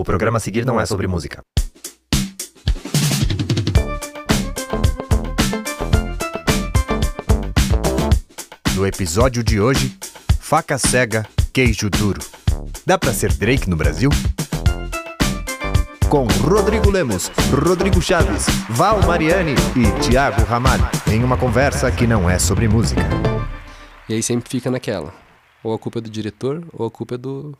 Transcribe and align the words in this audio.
O 0.00 0.02
programa 0.02 0.38
a 0.38 0.40
seguir 0.40 0.64
não 0.64 0.80
é 0.80 0.86
sobre 0.86 1.06
música. 1.06 1.42
No 8.74 8.86
episódio 8.86 9.44
de 9.44 9.60
hoje, 9.60 9.94
faca 10.40 10.78
cega, 10.78 11.26
queijo 11.52 11.90
duro. 11.90 12.18
Dá 12.86 12.96
pra 12.96 13.12
ser 13.12 13.30
Drake 13.34 13.68
no 13.68 13.76
Brasil? 13.76 14.08
Com 16.08 16.26
Rodrigo 16.48 16.88
Lemos, 16.88 17.30
Rodrigo 17.62 18.00
Chaves, 18.00 18.46
Val 18.70 19.02
Mariani 19.02 19.54
e 19.76 20.08
Thiago 20.08 20.44
Ramalho, 20.44 20.88
em 21.12 21.22
uma 21.22 21.36
conversa 21.36 21.92
que 21.92 22.06
não 22.06 22.28
é 22.28 22.38
sobre 22.38 22.66
música. 22.66 23.02
E 24.08 24.14
aí 24.14 24.22
sempre 24.22 24.48
fica 24.48 24.70
naquela. 24.70 25.12
Ou 25.62 25.74
a 25.74 25.78
culpa 25.78 25.98
é 25.98 26.00
do 26.00 26.08
diretor, 26.08 26.66
ou 26.72 26.86
a 26.86 26.90
culpa 26.90 27.16
é 27.16 27.18
do, 27.18 27.54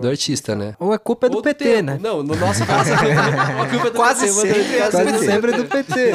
do 0.00 0.08
artista, 0.08 0.54
né? 0.54 0.74
Ou 0.80 0.92
a 0.92 0.98
culpa 0.98 1.26
é 1.26 1.30
do 1.30 1.36
Ou 1.36 1.42
PT, 1.42 1.64
teu. 1.64 1.82
né? 1.82 1.98
Não, 2.00 2.22
no 2.22 2.34
nosso 2.36 2.64
caso, 2.66 2.92
a 2.92 3.66
culpa 3.68 3.86
é 3.88 3.90
do 3.90 3.96
Quase 3.96 4.26
PT, 4.26 4.32
sempre, 4.32 4.90
quase 4.90 5.18
sempre 5.26 5.52
é 5.52 5.56
do 5.56 5.64
PT. 5.66 6.12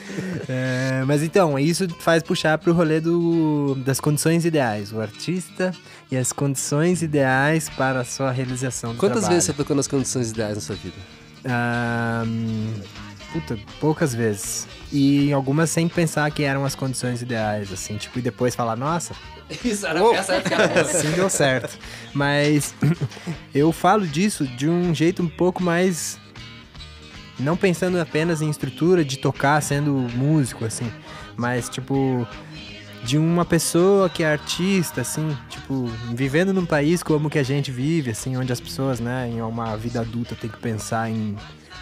É, 0.52 1.04
mas 1.06 1.22
então, 1.22 1.56
isso 1.56 1.86
faz 2.00 2.24
puxar 2.24 2.58
pro 2.58 2.72
rolê 2.72 2.98
do, 3.00 3.76
das 3.84 4.00
condições 4.00 4.44
ideais. 4.44 4.92
O 4.92 5.00
artista 5.00 5.72
e 6.10 6.16
as 6.16 6.32
condições 6.32 7.02
ideais 7.02 7.68
para 7.68 8.00
a 8.00 8.04
sua 8.04 8.32
realização 8.32 8.90
do 8.92 8.98
Quantas 8.98 9.18
trabalho. 9.20 9.34
vezes 9.34 9.44
você 9.46 9.52
tocou 9.52 9.76
nas 9.76 9.86
condições 9.86 10.30
ideais 10.32 10.56
na 10.56 10.60
sua 10.60 10.74
vida? 10.74 10.96
Ah, 11.44 12.24
puta, 13.32 13.56
poucas 13.78 14.12
vezes. 14.12 14.66
E 14.92 15.32
algumas 15.32 15.70
sem 15.70 15.88
pensar 15.88 16.28
que 16.32 16.42
eram 16.42 16.64
as 16.64 16.74
condições 16.74 17.22
ideais, 17.22 17.72
assim. 17.72 17.96
Tipo, 17.96 18.18
e 18.18 18.22
depois 18.22 18.54
falar, 18.56 18.74
nossa, 18.74 19.14
Isso, 19.64 19.86
era 19.86 20.00
essa 20.14 20.34
época. 20.34 20.80
assim 20.80 21.10
deu 21.12 21.28
certo. 21.28 21.78
Mas 22.14 22.74
eu 23.54 23.72
falo 23.72 24.06
disso 24.06 24.46
de 24.46 24.68
um 24.68 24.94
jeito 24.94 25.22
um 25.22 25.28
pouco 25.28 25.62
mais. 25.62 26.18
Não 27.38 27.56
pensando 27.56 27.98
apenas 27.98 28.42
em 28.42 28.50
estrutura 28.50 29.04
de 29.04 29.16
tocar 29.18 29.60
sendo 29.62 29.92
músico, 29.92 30.64
assim. 30.64 30.92
Mas, 31.36 31.70
tipo, 31.70 32.26
de 33.02 33.16
uma 33.16 33.46
pessoa 33.46 34.10
que 34.10 34.22
é 34.22 34.30
artista, 34.30 35.00
assim, 35.00 35.36
tipo, 35.48 35.86
vivendo 36.12 36.52
num 36.52 36.66
país 36.66 37.02
como 37.02 37.30
que 37.30 37.38
a 37.38 37.42
gente 37.42 37.70
vive, 37.70 38.10
assim, 38.10 38.36
onde 38.36 38.52
as 38.52 38.60
pessoas, 38.60 39.00
né, 39.00 39.30
em 39.32 39.40
uma 39.40 39.74
vida 39.76 40.00
adulta 40.00 40.34
tem 40.34 40.50
que 40.50 40.58
pensar 40.58 41.10
em 41.10 41.34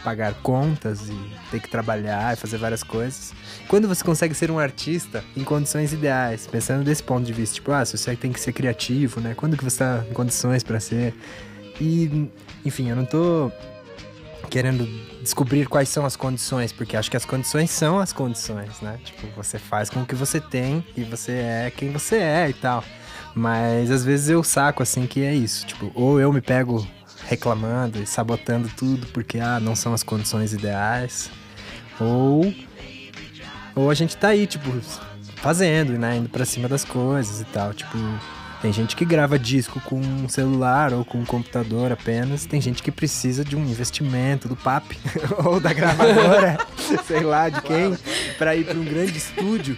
pagar 0.09 0.33
contas 0.37 1.11
e 1.11 1.31
ter 1.51 1.61
que 1.61 1.69
trabalhar 1.69 2.33
e 2.33 2.37
fazer 2.37 2.57
várias 2.57 2.83
coisas. 2.83 3.35
Quando 3.69 3.87
você 3.87 4.03
consegue 4.03 4.35
ser 4.35 4.51
um 4.51 4.59
artista 4.59 5.23
em 5.37 5.45
condições 5.45 5.93
ideais, 5.93 6.47
pensando 6.47 6.83
desse 6.83 7.03
ponto 7.03 7.27
de 7.27 7.33
vista, 7.33 7.57
tipo, 7.57 7.71
ah, 7.73 7.85
você 7.85 8.17
tem 8.17 8.33
que 8.33 8.41
ser 8.41 8.55
criativo, 8.55 9.21
né? 9.21 9.35
Quando 9.37 9.55
que 9.55 9.63
você 9.63 9.79
tá 9.79 10.05
em 10.09 10.15
condições 10.15 10.63
pra 10.63 10.81
ser? 10.81 11.15
E, 11.79 12.31
enfim, 12.65 12.89
eu 12.89 12.97
não 12.97 13.05
tô 13.05 13.53
querendo 14.49 14.87
descobrir 15.21 15.69
quais 15.69 15.91
são 15.91 16.07
as 16.07 16.17
condições, 16.17 16.73
porque 16.73 16.97
acho 16.97 17.11
que 17.11 17.17
as 17.17 17.27
condições 17.27 17.71
são 17.71 17.99
as 17.99 18.11
condições, 18.11 18.81
né? 18.81 18.99
Tipo, 19.05 19.27
você 19.37 19.59
faz 19.59 19.91
com 19.91 20.01
o 20.01 20.07
que 20.07 20.15
você 20.15 20.41
tem 20.41 20.83
e 20.97 21.05
você 21.05 21.33
é 21.33 21.73
quem 21.77 21.91
você 21.91 22.17
é 22.17 22.49
e 22.49 22.55
tal. 22.55 22.83
Mas 23.35 23.91
às 23.91 24.03
vezes 24.03 24.31
eu 24.31 24.43
saco 24.43 24.83
assim 24.83 25.07
que 25.07 25.23
é 25.23 25.35
isso, 25.35 25.67
tipo, 25.67 25.93
ou 25.95 26.19
eu 26.19 26.33
me 26.33 26.41
pego 26.41 26.87
reclamando 27.29 28.03
e 28.03 28.07
sabotando 28.07 28.71
tudo 28.75 29.07
porque 29.09 29.39
ah, 29.39 29.61
não 29.61 29.77
são 29.77 29.93
as 29.93 30.03
condições 30.03 30.55
ideais, 30.55 31.31
ou 32.01 32.53
ou 33.77 33.91
a 33.91 33.95
gente 33.95 34.17
tá 34.17 34.29
aí, 34.29 34.45
tipo, 34.47 34.73
fazendo, 35.37 35.93
né, 35.93 36.17
indo 36.17 36.29
pra 36.29 36.45
cima 36.45 36.67
das 36.69 36.85
coisas 36.85 37.41
e 37.41 37.45
tal, 37.45 37.73
tipo, 37.73 37.97
tem 38.61 38.73
gente 38.73 38.97
que 38.97 39.05
grava 39.05 39.39
disco 39.39 39.81
com 39.81 40.01
um 40.01 40.29
celular 40.29 40.93
ou 40.93 41.05
com 41.05 41.19
um 41.19 41.25
computador 41.25 41.93
apenas. 41.93 42.45
Tem 42.45 42.61
gente 42.61 42.83
que 42.83 42.91
precisa 42.91 43.45
de 43.45 43.55
um 43.55 43.61
investimento 43.61 44.49
do 44.49 44.57
PAP 44.57 44.97
ou 45.45 45.61
da 45.61 45.73
gravadora, 45.73 46.59
sei 47.07 47.21
lá 47.21 47.49
de 47.49 47.63
quem, 47.63 47.97
pra 48.37 48.57
ir 48.57 48.65
pra 48.65 48.75
um 48.75 48.85
grande 48.85 49.17
estúdio. 49.17 49.77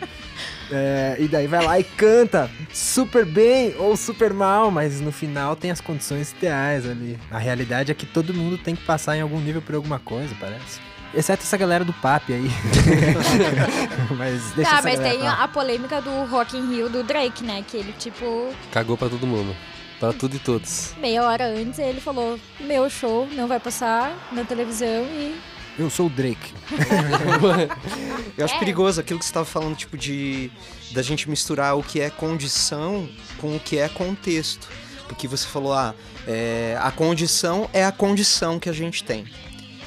É, 0.72 1.16
e 1.18 1.26
daí 1.26 1.46
vai 1.46 1.64
lá 1.64 1.78
e 1.80 1.84
canta 1.84 2.48
super 2.72 3.24
bem 3.24 3.74
ou 3.78 3.96
super 3.96 4.32
mal, 4.32 4.70
mas 4.70 5.00
no 5.00 5.10
final 5.10 5.56
tem 5.56 5.70
as 5.70 5.80
condições 5.80 6.30
ideais 6.32 6.88
ali. 6.88 7.18
A 7.30 7.38
realidade 7.38 7.90
é 7.90 7.94
que 7.94 8.06
todo 8.06 8.32
mundo 8.32 8.56
tem 8.56 8.76
que 8.76 8.84
passar 8.84 9.16
em 9.16 9.20
algum 9.20 9.40
nível 9.40 9.60
por 9.60 9.74
alguma 9.74 9.98
coisa, 9.98 10.34
parece. 10.38 10.78
Exceto 11.12 11.42
essa 11.42 11.56
galera 11.56 11.84
do 11.84 11.92
PAP 11.94 12.30
aí. 12.32 12.48
mas 14.16 14.52
deixa 14.52 14.70
Tá, 14.70 14.78
essa 14.78 14.88
mas 14.88 15.00
tem 15.00 15.18
lá. 15.18 15.42
a 15.42 15.48
polêmica 15.48 16.00
do 16.00 16.24
Rock 16.26 16.56
in 16.56 16.68
Rio 16.74 16.88
do 16.88 17.02
Drake, 17.02 17.42
né? 17.44 17.64
Que 17.66 17.78
ele, 17.78 17.92
tipo, 17.98 18.50
Cagou 18.70 18.96
pra 18.96 19.08
todo 19.08 19.26
mundo. 19.26 19.54
Pra 19.98 20.12
tudo 20.12 20.36
e 20.36 20.38
todos. 20.38 20.94
meia 20.98 21.22
hora 21.24 21.46
antes, 21.46 21.78
ele 21.78 22.00
falou: 22.00 22.38
Meu 22.60 22.88
show 22.88 23.28
não 23.32 23.46
vai 23.46 23.60
passar 23.60 24.12
na 24.32 24.44
televisão 24.44 24.86
e. 25.04 25.34
Eu 25.78 25.88
sou 25.90 26.06
o 26.06 26.10
Drake. 26.10 26.52
Eu 28.36 28.44
acho 28.44 28.54
É. 28.54 28.58
perigoso 28.58 29.00
aquilo 29.00 29.18
que 29.18 29.24
você 29.24 29.30
estava 29.30 29.46
falando, 29.46 29.76
tipo, 29.76 29.96
de 29.96 30.50
da 30.92 31.02
gente 31.02 31.28
misturar 31.30 31.76
o 31.76 31.82
que 31.82 32.00
é 32.00 32.10
condição 32.10 33.08
com 33.38 33.54
o 33.56 33.60
que 33.60 33.78
é 33.78 33.88
contexto. 33.88 34.68
Porque 35.06 35.26
você 35.28 35.46
falou, 35.46 35.72
ah, 35.72 35.94
é, 36.26 36.76
a 36.80 36.90
condição 36.90 37.68
é 37.72 37.84
a 37.84 37.92
condição 37.92 38.58
que 38.58 38.68
a 38.68 38.72
gente 38.72 39.02
tem. 39.04 39.24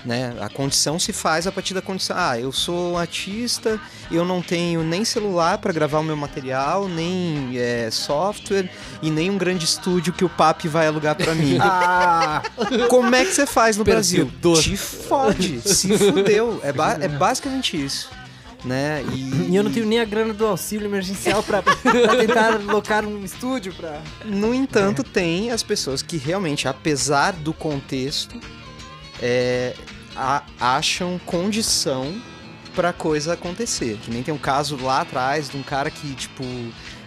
Né? 0.06 0.34
A 0.41 0.50
condição 0.50 1.00
se 1.00 1.14
faz 1.14 1.47
a 1.47 1.52
partir 1.52 1.74
da 1.74 1.81
condição. 1.81 2.18
Ah, 2.19 2.38
eu 2.38 2.52
sou 2.52 2.91
um 2.94 2.97
artista, 2.97 3.80
eu 4.12 4.25
não 4.25 4.41
tenho 4.41 4.84
nem 4.84 5.06
celular 5.06 5.58
para 5.59 5.72
gravar 5.72 6.00
o 6.00 6.03
meu 6.03 6.18
material, 6.18 6.90
nem 6.90 7.53
é, 7.58 7.90
software 7.90 8.69
e 9.02 9.09
nem 9.09 9.30
um 9.30 9.38
grande 9.38 9.63
estúdio 9.63 10.12
que 10.12 10.25
o 10.25 10.30
PAP 10.30 10.66
vai 10.68 10.88
alugar 10.88 11.16
para 11.16 11.34
mim. 11.34 11.58
Ah! 11.63 12.42
Como 12.90 13.16
é 13.16 13.24
que 13.24 13.31
você 13.34 13.46
faz 13.46 13.78
no 13.78 13.84
Brasil? 13.86 14.30
Te 14.62 14.75
fode, 14.75 15.62
se 15.62 15.97
fudeu. 15.97 16.59
É, 16.63 16.74
ba- 16.74 16.97
é 17.00 17.08
basicamente 17.08 17.81
isso. 17.81 18.09
Né? 18.66 19.03
E, 19.13 19.52
E 19.52 19.56
eu 19.56 19.63
não 19.63 19.72
tenho 19.72 19.86
nem 19.86 20.00
a 20.00 20.06
grana 20.06 20.34
do 20.34 20.46
auxílio 20.46 20.86
emergencial 20.88 21.42
pra, 21.44 21.62
pra 21.62 21.74
tentar 22.18 22.53
alocar 22.56 23.06
um 23.06 23.24
estúdio 23.24 23.74
pra. 23.74 24.02
No 24.25 24.53
entanto, 24.53 25.02
tem 25.03 25.52
as 25.52 25.63
pessoas 25.63 26.02
que 26.02 26.18
realmente, 26.18 26.68
apesar 26.68 27.31
do 27.34 27.53
contexto, 27.53 28.38
é, 29.22 29.74
a- 30.16 30.44
acham 30.59 31.19
condição 31.25 32.16
pra 32.75 32.91
coisa 32.91 33.34
acontecer. 33.34 33.97
Que 34.03 34.12
nem 34.12 34.24
tem 34.24 34.34
um 34.34 34.38
caso 34.38 34.75
lá 34.81 35.01
atrás 35.01 35.50
de 35.50 35.57
um 35.57 35.63
cara 35.63 35.90
que, 35.91 36.13
tipo, 36.16 36.44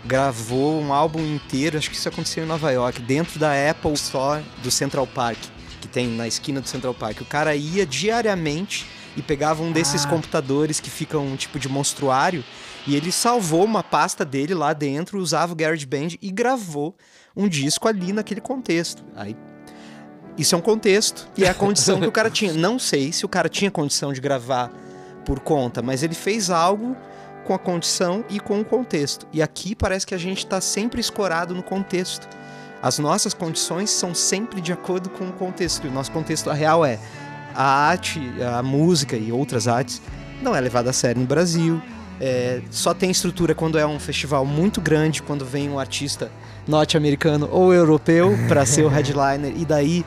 gravou 0.05 0.81
um 0.81 0.93
álbum 0.93 1.21
inteiro, 1.21 1.77
acho 1.77 1.91
que 1.91 1.97
isso 1.97 2.09
aconteceu 2.09 2.45
em 2.45 2.47
Nova 2.47 2.71
York, 2.71 3.03
dentro 3.03 3.39
da 3.39 3.51
Apple 3.71 3.93
Store 3.95 4.43
do 4.63 4.71
Central 4.71 5.07
Park, 5.07 5.39
que 5.81 5.89
tem 5.89 6.07
na 6.09 6.29
esquina 6.29 6.61
do 6.61 6.69
Central 6.69 6.95
Park. 6.95 7.21
O 7.21 7.25
cara 7.25 7.57
ia 7.57 7.85
diariamente 7.85 8.87
e 9.17 9.23
pegava 9.23 9.63
um 9.63 9.73
desses 9.73 10.05
Ah. 10.05 10.09
computadores 10.09 10.79
que 10.79 10.91
ficam 10.91 11.37
tipo 11.37 11.59
de 11.59 11.69
monstruário 11.69 12.45
e 12.87 12.95
ele 12.95 13.11
salvou 13.11 13.65
uma 13.65 13.83
pasta 13.83 14.25
dele 14.25 14.55
lá 14.55 14.73
dentro, 14.73 15.19
usava 15.19 15.53
o 15.53 15.57
GarageBand 15.57 16.11
e 16.23 16.31
gravou 16.31 16.95
um 17.35 17.49
disco 17.49 17.89
ali 17.89 18.13
naquele 18.13 18.41
contexto. 18.41 19.05
Aí 19.17 19.35
isso 20.39 20.55
é 20.55 20.59
um 20.59 20.61
contexto 20.63 21.29
e 21.37 21.45
é 21.45 21.49
a 21.49 21.55
condição 21.55 22.01
que 22.01 22.07
o 22.07 22.13
cara 22.13 22.29
tinha. 22.31 22.53
Não 22.53 22.79
sei 22.79 23.13
se 23.13 23.25
o 23.25 23.29
cara 23.29 23.49
tinha 23.49 23.71
condição 23.71 24.13
de 24.13 24.21
gravar 24.21 24.71
por 25.25 25.41
conta, 25.41 25.83
mas 25.83 26.03
ele 26.03 26.15
fez 26.15 26.51
algo 26.51 26.97
com 27.45 27.55
a 27.55 27.59
condição 27.59 28.25
e 28.29 28.41
com 28.41 28.61
o 28.61 28.65
contexto. 28.65 29.27
E 29.33 29.41
aqui 29.41 29.75
parece 29.75 30.07
que 30.07 30.15
a 30.15 30.19
gente 30.19 30.39
está 30.39 30.61
sempre 30.61 31.01
escorado 31.01 31.55
no 31.55 31.63
contexto. 31.63 32.29
As 32.83 32.99
nossas 32.99 33.33
condições 33.33 33.91
são 33.91 34.15
sempre 34.15 34.61
de 34.61 34.73
acordo 34.73 35.09
com 35.09 35.29
o 35.29 35.33
contexto. 35.33 35.87
E 35.87 35.89
o 35.89 35.93
nosso 35.93 36.11
contexto 36.11 36.51
real 36.51 36.85
é 36.85 36.99
a 37.55 37.65
arte, 37.65 38.21
a 38.57 38.63
música 38.63 39.17
e 39.17 39.33
outras 39.33 39.67
artes 39.67 40.03
não 40.43 40.55
é 40.55 40.61
levada 40.61 40.91
a 40.91 40.93
sério 40.93 41.21
no 41.21 41.27
Brasil. 41.27 41.81
É, 42.21 42.63
só 42.71 42.95
tem 42.95 43.11
estrutura 43.11 43.55
quando 43.55 43.79
é 43.79 43.87
um 43.87 43.99
festival 43.99 44.45
muito 44.45 44.81
grande, 44.81 45.23
quando 45.23 45.45
vem 45.45 45.69
um 45.69 45.79
artista 45.79 46.31
norte-americano 46.67 47.49
ou 47.51 47.73
europeu 47.73 48.37
para 48.49 48.65
ser 48.67 48.85
o 48.85 48.89
headliner. 48.91 49.53
E 49.57 49.65
daí, 49.65 50.05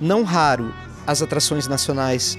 não 0.00 0.22
raro, 0.22 0.72
as 1.06 1.22
atrações 1.22 1.66
nacionais 1.66 2.36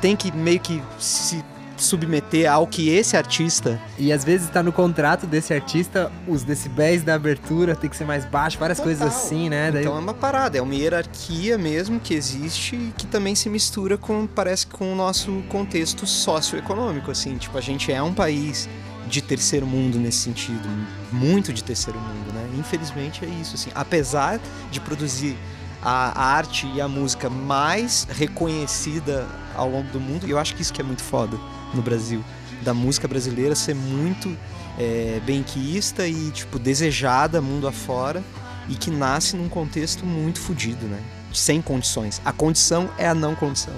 têm 0.00 0.14
que 0.14 0.30
meio 0.32 0.60
que 0.60 0.82
se 0.98 1.44
submeter 1.76 2.50
ao 2.50 2.66
que 2.66 2.88
esse 2.88 3.16
artista 3.16 3.80
E 3.98 4.12
às 4.12 4.24
vezes 4.24 4.48
tá 4.48 4.62
no 4.62 4.72
contrato 4.72 5.26
desse 5.26 5.52
artista, 5.52 6.10
os 6.26 6.44
decibéis 6.44 7.02
da 7.02 7.14
abertura 7.14 7.74
tem 7.74 7.90
que 7.90 7.96
ser 7.96 8.04
mais 8.04 8.24
baixo, 8.24 8.58
várias 8.58 8.78
Total. 8.78 8.96
coisas 8.96 9.14
assim, 9.14 9.48
né? 9.48 9.70
Daí 9.70 9.82
Então 9.82 9.96
é 9.96 9.98
uma 9.98 10.14
parada, 10.14 10.58
é 10.58 10.62
uma 10.62 10.74
hierarquia 10.74 11.58
mesmo 11.58 12.00
que 12.00 12.14
existe 12.14 12.76
e 12.76 12.92
que 12.96 13.06
também 13.06 13.34
se 13.34 13.48
mistura 13.48 13.98
com, 13.98 14.26
parece, 14.26 14.66
com 14.66 14.92
o 14.92 14.96
nosso 14.96 15.42
contexto 15.48 16.06
socioeconômico, 16.06 17.10
assim. 17.10 17.36
Tipo, 17.36 17.58
a 17.58 17.60
gente 17.60 17.92
é 17.92 18.02
um 18.02 18.14
país 18.14 18.68
de 19.06 19.20
terceiro 19.20 19.66
mundo 19.66 19.98
nesse 19.98 20.18
sentido, 20.18 20.68
muito 21.12 21.52
de 21.52 21.62
terceiro 21.62 21.98
mundo, 21.98 22.32
né? 22.32 22.48
Infelizmente 22.58 23.24
é 23.24 23.28
isso, 23.28 23.54
assim. 23.54 23.70
Apesar 23.74 24.40
de 24.70 24.80
produzir 24.80 25.36
a 25.84 26.20
arte 26.20 26.66
e 26.74 26.80
a 26.80 26.88
música 26.88 27.28
mais 27.28 28.06
reconhecida 28.10 29.26
ao 29.54 29.68
longo 29.68 29.90
do 29.90 30.00
mundo, 30.00 30.26
e 30.26 30.30
eu 30.30 30.38
acho 30.38 30.54
que 30.54 30.62
isso 30.62 30.72
que 30.72 30.80
é 30.80 30.84
muito 30.84 31.02
foda 31.02 31.38
no 31.74 31.82
Brasil, 31.82 32.24
da 32.62 32.72
música 32.72 33.06
brasileira 33.06 33.54
ser 33.54 33.74
muito 33.74 34.36
é, 34.78 35.20
benquista 35.24 36.08
e, 36.08 36.30
tipo, 36.30 36.58
desejada 36.58 37.40
mundo 37.40 37.68
afora 37.68 38.24
e 38.68 38.74
que 38.74 38.90
nasce 38.90 39.36
num 39.36 39.48
contexto 39.48 40.06
muito 40.06 40.40
fodido, 40.40 40.86
né? 40.86 41.00
sem 41.34 41.60
condições. 41.60 42.20
A 42.24 42.32
condição 42.32 42.88
é 42.96 43.08
a 43.08 43.14
não 43.14 43.34
condição. 43.34 43.74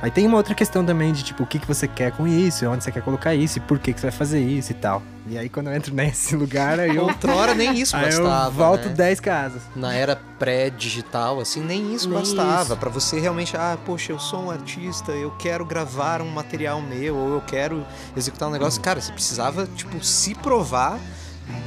Aí 0.00 0.10
tem 0.12 0.26
uma 0.26 0.36
outra 0.36 0.54
questão 0.54 0.84
também 0.84 1.12
de 1.12 1.24
tipo, 1.24 1.42
o 1.42 1.46
que, 1.46 1.58
que 1.58 1.66
você 1.66 1.88
quer 1.88 2.12
com 2.12 2.26
isso, 2.26 2.64
onde 2.68 2.84
você 2.84 2.92
quer 2.92 3.02
colocar 3.02 3.34
isso, 3.34 3.58
e 3.58 3.60
por 3.60 3.80
que, 3.80 3.92
que 3.92 4.00
você 4.00 4.06
vai 4.08 4.16
fazer 4.16 4.40
isso 4.40 4.70
e 4.70 4.74
tal. 4.74 5.02
E 5.26 5.36
aí 5.36 5.48
quando 5.48 5.66
eu 5.68 5.74
entro 5.74 5.92
nesse 5.94 6.36
lugar, 6.36 6.78
aí 6.78 6.94
eu, 6.94 7.02
Outrora 7.02 7.52
nem 7.52 7.74
isso 7.76 7.94
aí 7.96 8.12
eu 8.12 8.22
bastava. 8.22 8.50
volto 8.50 8.88
né? 8.88 8.94
10 8.94 9.20
casas. 9.20 9.62
Na 9.74 9.92
era 9.92 10.14
pré-digital, 10.38 11.40
assim, 11.40 11.60
nem 11.60 11.94
isso 11.94 12.08
Nem 12.08 12.18
bastava. 12.18 12.76
Pra 12.76 12.88
você 12.88 13.18
realmente, 13.18 13.56
ah, 13.56 13.76
poxa, 13.84 14.12
eu 14.12 14.20
sou 14.20 14.44
um 14.44 14.50
artista, 14.50 15.10
eu 15.12 15.32
quero 15.32 15.64
gravar 15.64 16.22
um 16.22 16.30
material 16.30 16.80
meu, 16.80 17.16
ou 17.16 17.34
eu 17.34 17.40
quero 17.40 17.84
executar 18.16 18.48
um 18.48 18.52
negócio. 18.52 18.80
Cara, 18.80 19.00
você 19.00 19.12
precisava, 19.12 19.66
tipo, 19.74 20.02
se 20.04 20.32
provar 20.36 20.98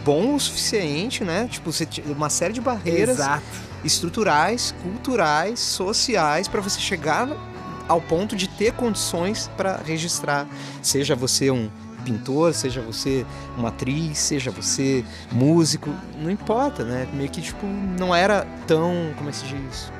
bom 0.06 0.36
o 0.36 0.39
suficiente, 0.39 1.24
né? 1.24 1.48
Tipo, 1.51 1.72
você 1.72 1.86
tinha 1.86 2.06
uma 2.07 2.30
série 2.30 2.54
de 2.54 2.62
barreiras 2.62 3.18
Exato. 3.18 3.44
estruturais, 3.84 4.74
culturais, 4.81 5.60
sociais, 5.60 6.48
pra 6.48 6.62
você 6.62 6.80
chegar 6.80 7.27
ao 7.92 8.02
ponto 8.02 8.36
de 8.36 8.48
ter 8.48 8.74
condições 8.74 9.50
pra 9.56 9.78
registrar. 9.78 10.48
Seja 10.82 11.16
você 11.16 11.52
um 11.52 11.70
pintor, 12.04 12.54
seja 12.54 12.82
você 12.82 13.26
uma 13.58 13.70
atriz, 13.70 14.18
seja 14.18 14.50
você 14.50 15.06
músico, 15.32 15.94
não 16.18 16.32
importa, 16.32 16.84
né? 16.84 17.08
Meio 17.14 17.30
que 17.30 17.42
tipo 17.42 17.66
não 17.66 18.14
era 18.14 18.48
tão, 18.66 19.14
como 19.18 19.30
é 19.30 19.32
que 19.32 19.38
se 19.38 19.46
diz? 19.46 19.92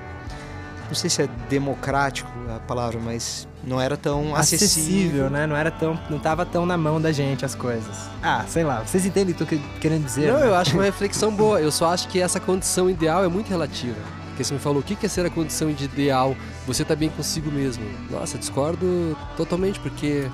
Não 0.88 0.96
sei 0.96 1.10
se 1.10 1.22
é 1.22 1.30
democrático 1.50 2.30
a 2.54 2.60
palavra, 2.60 3.00
mas 3.00 3.48
não 3.64 3.80
era 3.80 3.96
tão 3.96 4.36
acessível. 4.36 4.68
Acessível, 4.68 5.30
né? 5.30 5.48
Não 5.48 5.56
era 5.56 5.72
tão. 5.72 5.98
Não 6.10 6.20
tava 6.20 6.46
tão 6.46 6.66
na 6.66 6.78
mão 6.78 7.00
da 7.00 7.14
gente 7.14 7.46
as 7.46 7.56
coisas. 7.56 8.10
Ah, 8.22 8.44
sei 8.48 8.64
lá, 8.66 8.82
vocês 8.82 9.06
entendem 9.06 9.34
o 9.34 9.38
que 9.38 9.56
eu 9.56 9.60
tô 9.60 9.80
querendo 9.80 10.04
dizer? 10.04 10.32
Não, 10.34 10.40
né? 10.40 10.48
eu 10.48 10.56
acho 10.56 10.74
uma 10.74 10.84
reflexão 10.84 11.32
boa. 11.32 11.62
Eu 11.62 11.72
só 11.72 11.94
acho 11.94 12.10
que 12.10 12.20
essa 12.20 12.42
condição 12.42 12.90
ideal 12.90 13.24
é 13.24 13.30
muito 13.30 13.48
relativa. 13.48 14.21
Porque 14.42 14.48
você 14.48 14.54
me 14.56 14.60
falou, 14.60 14.80
o 14.80 14.84
que 14.84 14.96
que 14.96 15.06
é 15.06 15.10
ser 15.10 15.26
a 15.26 15.30
condição 15.30 15.72
de 15.72 15.86
ideal? 15.86 16.36
Você 16.66 16.84
tá 16.84 16.96
bem 16.96 17.10
consigo 17.10 17.52
mesmo. 17.52 17.84
Nossa, 18.10 18.38
discordo 18.38 19.16
totalmente, 19.38 19.80
porque 19.80 20.28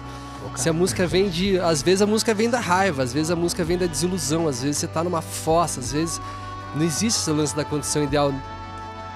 se 0.56 0.69
a 0.69 0.74
música 0.74 1.06
vem 1.06 1.30
de. 1.30 1.59
Às 1.59 1.81
vezes 1.81 2.01
a 2.01 2.06
música 2.06 2.33
vem 2.33 2.50
da 2.50 2.59
raiva, 2.59 3.04
às 3.04 3.12
vezes 3.12 3.31
a 3.31 3.36
música 3.36 3.65
vem 3.65 3.77
da 3.77 3.86
desilusão, 3.86 4.48
às 4.48 4.62
vezes 4.63 4.77
você 4.77 4.88
tá 4.88 5.04
numa 5.04 5.21
fossa, 5.21 5.81
às 5.81 5.92
vezes 5.92 6.21
não 6.74 6.83
existe 6.83 7.19
esse 7.19 7.31
lance 7.31 7.56
da 7.56 7.65
condição 7.65 8.01
ideal 8.04 8.33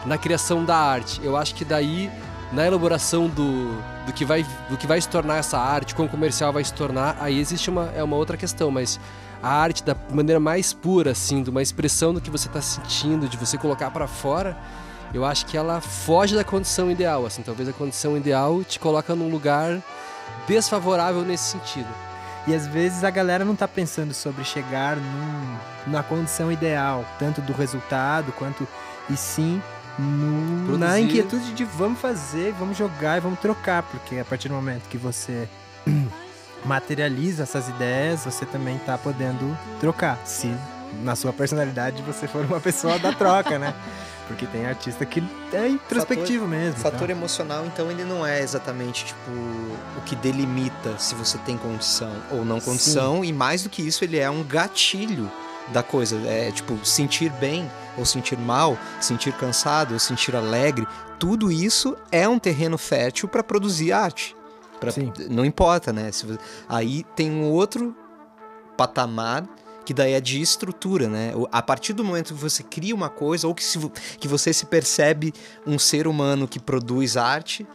na 0.05 0.17
criação 0.17 0.65
da 0.65 0.75
arte. 0.75 1.21
Eu 1.23 1.37
acho 1.37 1.55
que 1.55 1.63
daí, 1.63 2.11
na 2.51 2.67
elaboração 2.67 3.29
do, 3.29 3.81
do, 4.05 4.11
que, 4.11 4.25
vai, 4.25 4.45
do 4.69 4.75
que 4.75 4.85
vai 4.85 4.99
se 4.99 5.07
tornar 5.07 5.37
essa 5.37 5.57
arte, 5.57 5.95
como 5.95 6.09
comercial 6.09 6.51
vai 6.51 6.65
se 6.65 6.73
tornar, 6.73 7.15
aí 7.19 7.39
existe 7.39 7.69
uma, 7.69 7.91
é 7.95 8.03
uma 8.03 8.17
outra 8.17 8.35
questão, 8.35 8.69
mas 8.69 8.99
a 9.41 9.49
arte 9.49 9.83
da 9.83 9.95
maneira 10.11 10.39
mais 10.39 10.71
pura, 10.73 11.11
assim, 11.11 11.41
de 11.43 11.49
uma 11.49 11.61
expressão 11.61 12.13
do 12.13 12.21
que 12.21 12.29
você 12.29 12.47
está 12.47 12.61
sentindo, 12.61 13.27
de 13.27 13.37
você 13.37 13.57
colocar 13.57 13.89
para 13.91 14.07
fora, 14.07 14.57
eu 15.13 15.25
acho 15.25 15.45
que 15.45 15.57
ela 15.57 15.81
foge 15.81 16.35
da 16.35 16.43
condição 16.43 16.89
ideal, 16.91 17.25
assim, 17.25 17.41
talvez 17.41 17.67
a 17.67 17.73
condição 17.73 18.15
ideal 18.15 18.63
te 18.63 18.79
coloca 18.79 19.13
num 19.15 19.29
lugar 19.29 19.81
desfavorável 20.47 21.21
nesse 21.23 21.51
sentido. 21.51 21.87
E 22.47 22.55
às 22.55 22.65
vezes 22.65 23.03
a 23.03 23.09
galera 23.09 23.45
não 23.45 23.55
tá 23.55 23.67
pensando 23.67 24.13
sobre 24.13 24.43
chegar 24.43 24.95
num, 24.97 25.57
na 25.91 26.01
condição 26.01 26.51
ideal, 26.51 27.05
tanto 27.19 27.39
do 27.41 27.53
resultado 27.53 28.31
quanto. 28.31 28.67
E 29.09 29.15
sim 29.17 29.61
no- 29.99 30.77
na 30.77 30.99
inquietude 30.99 31.53
de 31.53 31.63
vamos 31.63 31.99
fazer, 31.99 32.53
vamos 32.57 32.77
jogar 32.77 33.17
e 33.17 33.19
vamos 33.19 33.39
trocar, 33.39 33.83
porque 33.83 34.17
a 34.17 34.25
partir 34.25 34.47
do 34.47 34.55
momento 34.55 34.87
que 34.89 34.97
você 34.97 35.47
materializa 36.65 37.43
essas 37.43 37.67
ideias, 37.69 38.25
você 38.25 38.45
também 38.45 38.77
tá 38.79 38.97
podendo 38.97 39.57
trocar. 39.79 40.19
Se 40.25 40.53
na 41.03 41.15
sua 41.15 41.31
personalidade 41.31 42.01
você 42.01 42.27
for 42.27 42.45
uma 42.45 42.59
pessoa 42.59 42.99
da 42.99 43.13
troca, 43.13 43.57
né? 43.57 43.73
Porque 44.27 44.45
tem 44.45 44.65
artista 44.65 45.05
que 45.05 45.21
é 45.51 45.67
introspectivo 45.67 46.47
mesmo. 46.47 46.79
O 46.79 46.81
fator 46.81 47.03
então. 47.03 47.17
emocional, 47.17 47.65
então, 47.65 47.91
ele 47.91 48.05
não 48.05 48.25
é 48.25 48.41
exatamente 48.41 49.05
tipo 49.05 49.31
o 49.31 50.01
que 50.05 50.15
delimita 50.15 50.97
se 50.97 51.13
você 51.15 51.37
tem 51.39 51.57
condição 51.57 52.13
ou 52.31 52.45
não 52.45 52.61
condição, 52.61 53.25
e 53.25 53.33
mais 53.33 53.63
do 53.63 53.69
que 53.69 53.81
isso, 53.81 54.05
ele 54.05 54.17
é 54.17 54.29
um 54.29 54.41
gatilho 54.41 55.29
da 55.73 55.83
coisa. 55.83 56.15
É 56.27 56.49
tipo 56.49 56.79
sentir 56.85 57.29
bem 57.33 57.69
ou 57.97 58.05
sentir 58.05 58.37
mal, 58.37 58.77
sentir 59.01 59.33
cansado 59.33 59.93
ou 59.93 59.99
sentir 59.99 60.33
alegre. 60.33 60.87
Tudo 61.19 61.51
isso 61.51 61.97
é 62.09 62.27
um 62.27 62.39
terreno 62.39 62.77
fértil 62.77 63.27
para 63.27 63.43
produzir 63.43 63.91
arte. 63.91 64.35
Pra-. 64.81 64.91
Não 65.29 65.45
importa, 65.45 65.93
né? 65.93 66.09
Aí 66.67 67.05
tem 67.15 67.31
um 67.31 67.49
outro 67.51 67.95
patamar 68.75 69.47
que 69.85 69.93
daí 69.93 70.13
é 70.13 70.21
de 70.21 70.41
estrutura, 70.41 71.07
né? 71.07 71.33
A 71.51 71.61
partir 71.61 71.93
do 71.93 72.03
momento 72.03 72.33
que 72.33 72.39
você 72.39 72.63
cria 72.63 72.93
uma 72.93 73.09
coisa 73.09 73.47
ou 73.47 73.53
que, 73.55 73.63
se, 73.63 73.77
que 74.19 74.27
você 74.27 74.51
se 74.51 74.65
percebe 74.65 75.33
um 75.65 75.79
ser 75.79 76.07
humano 76.07 76.47
que 76.47 76.59
produz 76.59 77.15
arte, 77.15 77.65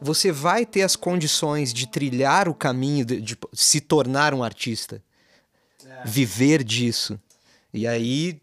você 0.00 0.32
vai 0.32 0.64
ter 0.64 0.82
as 0.82 0.96
condições 0.96 1.72
de 1.72 1.86
trilhar 1.86 2.48
o 2.48 2.54
caminho 2.54 3.04
de, 3.04 3.20
de 3.20 3.38
se 3.52 3.80
tornar 3.80 4.32
um 4.32 4.42
artista, 4.42 5.02
viver 6.04 6.64
disso. 6.64 7.18
E 7.72 7.86
aí 7.86 8.40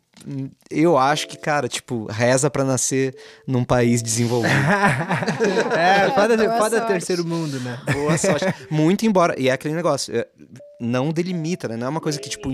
eu 0.69 0.98
acho 0.98 1.27
que, 1.27 1.38
cara, 1.38 1.68
tipo, 1.68 2.06
reza 2.12 2.50
pra 2.50 2.63
nascer 2.63 3.16
num 3.48 3.63
país 3.63 4.01
desenvolvido. 4.01 4.54
É, 5.75 6.10
foda, 6.12 6.36
Boa 6.38 6.57
foda 6.57 6.77
sorte. 6.77 6.88
terceiro 6.92 7.25
mundo, 7.25 7.60
né? 7.60 7.80
Boa 7.94 8.18
sorte. 8.18 8.45
Muito 8.69 9.06
embora. 9.06 9.36
E 9.39 9.50
é 9.50 9.51
aquele 9.51 9.74
negócio. 9.74 10.13
É, 10.80 10.83
não 10.83 11.12
delimita, 11.12 11.68
né? 11.68 11.75
Não 11.77 11.88
é 11.88 11.89
uma 11.89 12.01
coisa 12.01 12.19
que, 12.19 12.30
tipo, 12.30 12.50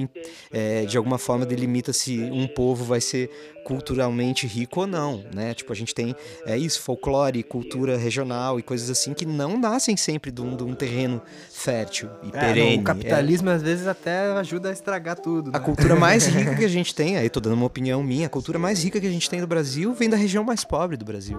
é, 0.52 0.86
de 0.86 0.98
alguma 0.98 1.18
forma 1.18 1.46
delimita 1.46 1.92
se 1.94 2.20
um 2.20 2.48
povo 2.48 2.84
vai 2.86 3.02
ser 3.02 3.30
culturalmente 3.66 4.48
rico 4.48 4.82
ou 4.82 4.88
não, 4.88 5.24
né? 5.34 5.54
Tipo, 5.54 5.72
a 5.72 5.76
gente 5.76 5.94
tem 5.94 6.16
é 6.46 6.58
isso, 6.58 6.82
folclore, 6.82 7.44
cultura 7.44 7.98
regional 7.98 8.60
e 8.60 8.64
coisas 8.64 8.90
assim 8.90 9.14
que 9.14 9.26
não 9.26 9.58
nascem 9.60 9.96
sempre 9.96 10.32
de 10.32 10.42
um, 10.42 10.56
de 10.56 10.64
um 10.64 10.74
terreno 10.74 11.22
fértil 11.52 12.10
e 12.24 12.30
É, 12.30 12.32
perene. 12.40 12.82
o 12.82 12.84
capitalismo 12.84 13.50
às 13.50 13.62
vezes 13.62 13.88
até 13.88 14.32
ajuda 14.32 14.70
a 14.70 14.72
estragar 14.72 15.20
tudo. 15.20 15.52
A 15.54 15.60
né? 15.60 15.66
cultura 15.66 15.96
mais 15.96 16.26
rica 16.28 16.56
que 16.56 16.66
a 16.66 16.70
gente 16.70 16.94
tem, 16.96 17.18
aí 17.18 17.30
tô 17.30 17.40
dando 17.40 17.54
uma 17.54 17.66
opinião 17.66 18.02
minha, 18.04 18.28
a 18.28 18.30
cultura 18.30 18.58
mais 18.58 18.84
rica 18.84 19.00
que 19.00 19.08
a 19.08 19.12
gente 19.12 19.30
tem 19.30 19.42
no 19.42 19.48
Brasil 19.48 19.94
vem 19.94 20.10
da 20.10 20.18
região 20.18 20.44
mais 20.44 20.64
pobre 20.64 20.98
do 20.98 21.06
Brasil. 21.06 21.38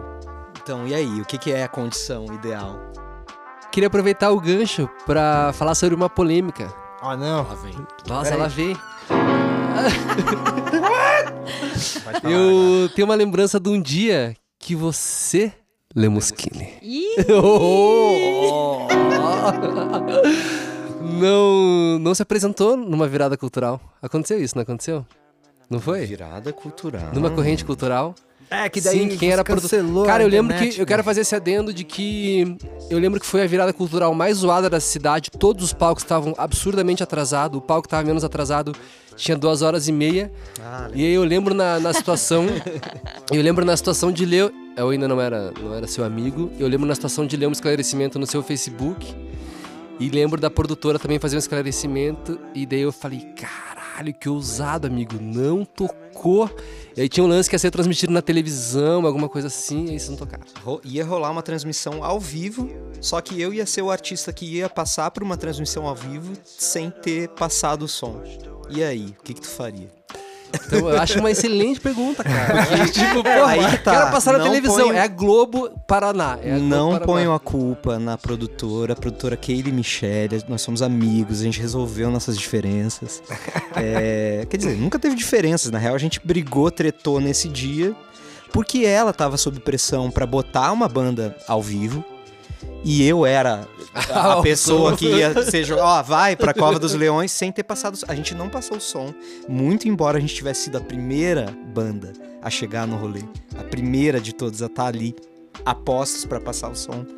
Então, 0.63 0.87
e 0.87 0.95
aí, 0.95 1.21
o 1.21 1.25
que, 1.25 1.37
que 1.39 1.51
é 1.51 1.65
a 1.65 1.69
condição 1.69 2.27
ideal? 2.33 3.02
Queria 3.73 3.87
aproveitar 3.87 4.31
o 4.31 4.39
gancho 4.41 4.89
pra 5.07 5.51
falar 5.55 5.75
sobre 5.75 5.95
uma 5.95 6.09
polêmica. 6.09 6.73
Ó, 7.01 7.17
não. 7.17 7.39
Nossa, 8.07 8.31
Peraí. 8.31 8.39
ela 8.39 8.49
veio. 8.49 8.79
Pode 12.05 12.21
falar. 12.21 12.31
Eu 12.31 12.89
tenho 12.95 13.09
uma 13.09 13.15
lembrança 13.15 13.59
de 13.59 13.69
um 13.71 13.81
dia 13.81 14.37
que 14.59 14.77
você, 14.77 15.53
Lemuskine, 15.97 16.75
Ih, 16.83 17.17
Oh! 17.33 18.87
não, 21.03 21.99
não 21.99 22.15
se 22.15 22.23
apresentou 22.23 22.77
numa 22.77 23.09
virada 23.09 23.37
cultural. 23.37 23.81
Aconteceu 24.01 24.39
isso, 24.39 24.55
não 24.55 24.63
aconteceu? 24.63 25.05
Não 25.71 25.81
foi? 25.81 26.05
Virada 26.05 26.53
cultural. 26.53 27.09
Numa 27.15 27.31
corrente 27.31 27.65
cultural. 27.65 28.15
É, 28.51 28.69
que 28.69 28.81
daí 28.81 29.11
Sim, 29.11 29.17
quem 29.17 29.31
era 29.31 29.43
produ... 29.43 29.69
produtor. 29.69 30.07
Cara, 30.07 30.23
eu 30.23 30.29
lembro 30.29 30.57
que. 30.57 30.81
Eu 30.81 30.87
quero 30.87 31.03
fazer 31.03 31.23
esse 31.23 31.35
adendo 31.35 31.73
de 31.73 31.85
que. 31.85 32.57
Eu 32.91 32.99
lembro 32.99 33.19
que 33.19 33.27
foi 33.27 33.43
a 33.43 33.47
virada 33.47 33.73
cultural 33.73 34.15
mais 34.15 34.39
zoada 34.39 34.69
da 34.69 34.81
cidade. 34.81 35.31
Todos 35.31 35.65
os 35.65 35.73
palcos 35.73 36.03
estavam 36.03 36.35
absurdamente 36.37 37.03
atrasados. 37.03 37.59
O 37.59 37.61
palco 37.61 37.87
estava 37.87 38.05
menos 38.05 38.25
atrasado. 38.25 38.75
Tinha 39.17 39.37
duas 39.37 39.63
horas 39.63 39.89
e 39.89 39.93
meia. 39.93 40.33
Ah, 40.61 40.89
E 40.95 41.05
aí 41.05 41.13
eu 41.13 41.25
lembro 41.25 41.55
na, 41.55 41.79
na 41.79 41.93
situação. 41.93 42.47
eu 43.31 43.43
lembro 43.43 43.65
na 43.65 43.77
situação 43.77 44.13
de 44.13 44.25
ler. 44.25 44.53
Eu 44.77 44.89
ainda 44.89 45.07
não 45.07 45.21
era, 45.21 45.53
não 45.61 45.75
era 45.75 45.87
seu 45.87 46.05
amigo. 46.05 46.51
Eu 46.59 46.67
lembro 46.69 46.87
na 46.87 46.95
situação 46.95 47.27
de 47.27 47.37
ler 47.37 47.47
um 47.47 47.53
esclarecimento 47.53 48.19
no 48.19 48.27
seu 48.27 48.43
Facebook. 48.43 49.15
E 50.01 50.09
lembro 50.09 50.41
da 50.41 50.51
produtora 50.51 50.99
também 50.99 51.19
fazer 51.19 51.37
um 51.37 51.39
esclarecimento. 51.39 52.39
E 52.55 52.67
daí 52.67 52.81
eu 52.81 52.93
falei, 52.93 53.21
caralho, 53.37 54.13
que 54.13 54.29
ousado, 54.29 54.87
amigo. 54.87 55.17
Não 55.21 55.65
tocou. 55.65 56.02
E 56.97 57.01
aí 57.01 57.09
tinha 57.09 57.25
um 57.25 57.27
lance 57.27 57.49
que 57.49 57.55
ia 57.55 57.59
ser 57.59 57.71
transmitido 57.71 58.13
na 58.13 58.21
televisão, 58.21 59.07
alguma 59.07 59.29
coisa 59.29 59.49
assim, 59.49 59.87
e 59.87 59.91
aí 59.91 59.99
vocês 59.99 60.11
não 60.11 60.17
tocaram. 60.17 60.45
Ia 60.85 61.05
rolar 61.05 61.31
uma 61.31 61.43
transmissão 61.43 62.05
ao 62.05 62.21
vivo, 62.21 62.69
só 63.01 63.21
que 63.21 63.41
eu 63.41 63.53
ia 63.53 63.65
ser 63.65 63.83
o 63.83 63.91
artista 63.91 64.33
que 64.33 64.45
ia 64.45 64.69
passar 64.69 65.11
por 65.11 65.23
uma 65.23 65.37
transmissão 65.37 65.87
ao 65.87 65.95
vivo 65.95 66.35
sem 66.45 66.91
ter 66.91 67.29
passado 67.31 67.85
o 67.85 67.89
som. 67.89 68.23
E 68.69 68.85
aí, 68.85 69.15
o 69.19 69.23
que, 69.23 69.35
que 69.35 69.41
tu 69.41 69.49
faria? 69.49 69.91
Então 70.67 70.89
eu 70.91 71.01
acho 71.01 71.19
uma 71.19 71.31
excelente 71.31 71.81
pergunta, 71.81 72.23
cara. 72.25 72.67
Porque, 72.77 72.91
tipo, 72.93 73.23
porra, 73.23 73.47
Aí 73.47 73.71
que 73.71 73.79
tá. 73.79 73.91
quero 73.93 74.11
passar 74.11 74.33
na 74.39 74.45
televisão. 74.45 74.87
ponho- 74.89 74.93
É 74.97 75.01
a 75.01 75.07
Globo 75.07 75.71
Paraná. 75.87 76.39
É 76.43 76.53
a 76.53 76.59
Globo 76.59 76.69
Não 76.69 76.87
Paraná. 76.93 77.07
ponham 77.07 77.35
a 77.35 77.41
culpa 77.41 77.99
na 77.99 78.17
produtora, 78.19 78.93
a 78.93 78.97
produtora 78.97 79.37
Kaylee 79.37 79.73
Michelle, 79.73 80.43
nós 80.49 80.63
somos 80.63 80.83
amigos, 80.83 81.41
a 81.41 81.45
gente 81.45 81.61
resolveu 81.61 82.11
nossas 82.11 82.37
diferenças. 82.39 83.23
É, 83.75 84.47
quer 84.51 84.57
dizer, 84.59 84.77
nunca 84.77 84.99
teve 84.99 85.15
diferenças, 85.15 85.71
na 85.71 85.79
real 85.79 85.95
a 85.95 85.99
gente 85.99 86.21
brigou, 86.23 86.71
tretou 86.71 87.19
nesse 87.21 87.49
dia, 87.49 87.95
porque 88.53 88.85
ela 88.85 89.13
tava 89.15 89.39
sob 89.39 89.59
pressão 89.61 90.11
pra 90.11 90.27
botar 90.27 90.71
uma 90.73 90.87
banda 90.89 91.35
ao 91.49 91.63
vivo, 91.63 92.05
e 92.85 93.07
eu 93.07 93.25
era 93.25 93.67
a, 93.93 93.93
Ah, 94.39 94.43
pessoa 94.43 94.97
que 94.97 95.07
ia 95.07 95.43
ser 95.43 95.71
ó, 95.73 96.03
vai 96.03 96.35
pra 96.35 96.55
Cova 96.55 96.79
dos 96.79 96.95
Leões 96.95 97.31
sem 97.31 97.53
ter 97.53 97.63
passado. 97.63 97.99
A 98.09 98.15
gente 98.15 98.35
não 98.35 98.49
passou 98.49 98.79
o 98.79 98.81
som, 98.81 99.13
muito 99.49 99.89
embora 99.89 100.19
a 100.19 100.21
gente 100.21 100.35
tivesse 100.35 100.65
sido 100.65 100.79
a 100.79 100.81
primeira 100.81 101.47
banda 101.75 102.13
a 102.41 102.51
chegar 102.51 102.87
no 102.87 102.97
rolê, 102.97 103.23
a 103.59 103.63
primeira 103.63 104.21
de 104.21 104.35
todas 104.35 104.63
a 104.63 104.67
estar 104.67 104.87
ali 104.87 105.15
apostos 105.65 106.25
pra 106.25 106.41
passar 106.41 106.71
o 106.71 106.77
som. 106.77 107.05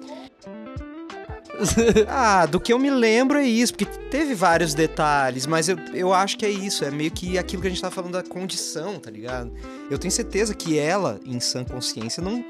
Ah, 2.09 2.47
do 2.47 2.59
que 2.59 2.73
eu 2.73 2.81
me 2.81 2.91
lembro 2.91 3.39
é 3.39 3.47
isso, 3.47 3.75
porque 3.75 3.87
teve 4.11 4.35
vários 4.35 4.75
detalhes, 4.75 5.47
mas 5.47 5.69
eu, 5.69 5.79
eu 5.95 6.13
acho 6.13 6.37
que 6.37 6.45
é 6.45 6.51
isso, 6.51 6.85
é 6.85 6.91
meio 6.91 7.13
que 7.13 7.39
aquilo 7.39 7.63
que 7.63 7.69
a 7.69 7.71
gente 7.71 7.81
tava 7.81 7.95
falando 7.95 8.13
da 8.13 8.25
condição, 8.25 8.99
tá 8.99 9.09
ligado? 9.09 9.53
Eu 9.89 9.97
tenho 9.97 10.11
certeza 10.11 10.53
que 10.53 10.77
ela, 10.77 11.21
em 11.25 11.39
sã 11.39 11.65
consciência, 11.65 12.21
não, 12.21 12.45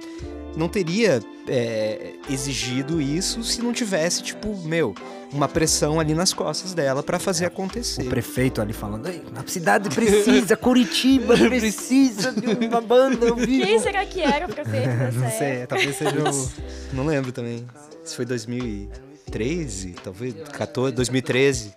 não 0.56 0.68
teria 0.68 1.20
é, 1.48 2.12
exigido 2.30 3.00
isso 3.00 3.42
se 3.42 3.60
não 3.60 3.72
tivesse, 3.72 4.22
tipo, 4.22 4.56
meu, 4.64 4.94
uma 5.32 5.48
pressão 5.48 5.98
ali 5.98 6.14
nas 6.14 6.32
costas 6.32 6.72
dela 6.72 7.02
pra 7.02 7.18
fazer 7.18 7.46
acontecer. 7.46 8.02
O 8.02 8.08
prefeito 8.08 8.60
ali 8.62 8.72
falando, 8.72 9.08
"Ei, 9.08 9.22
a 9.34 9.46
cidade 9.46 9.88
precisa, 9.90 10.56
Curitiba 10.56 11.36
precisa 11.48 12.32
de 12.32 12.66
uma 12.66 12.80
banda 12.80 13.28
ao 13.28 13.36
vivo. 13.36 13.66
Quem 13.66 13.78
será 13.80 14.06
que 14.06 14.20
era 14.20 14.46
o 14.46 14.48
prefeito 14.48 14.88
dessa 14.88 15.18
Não 15.18 15.30
sei, 15.30 15.66
talvez 15.66 15.96
seja 15.96 16.30
o... 16.30 16.94
Não 16.94 17.04
lembro 17.06 17.32
também. 17.32 17.66
Isso 18.04 18.16
foi 18.16 18.24
2013, 18.24 19.94
talvez, 20.02 20.34
14, 20.50 20.94
2013. 20.94 21.74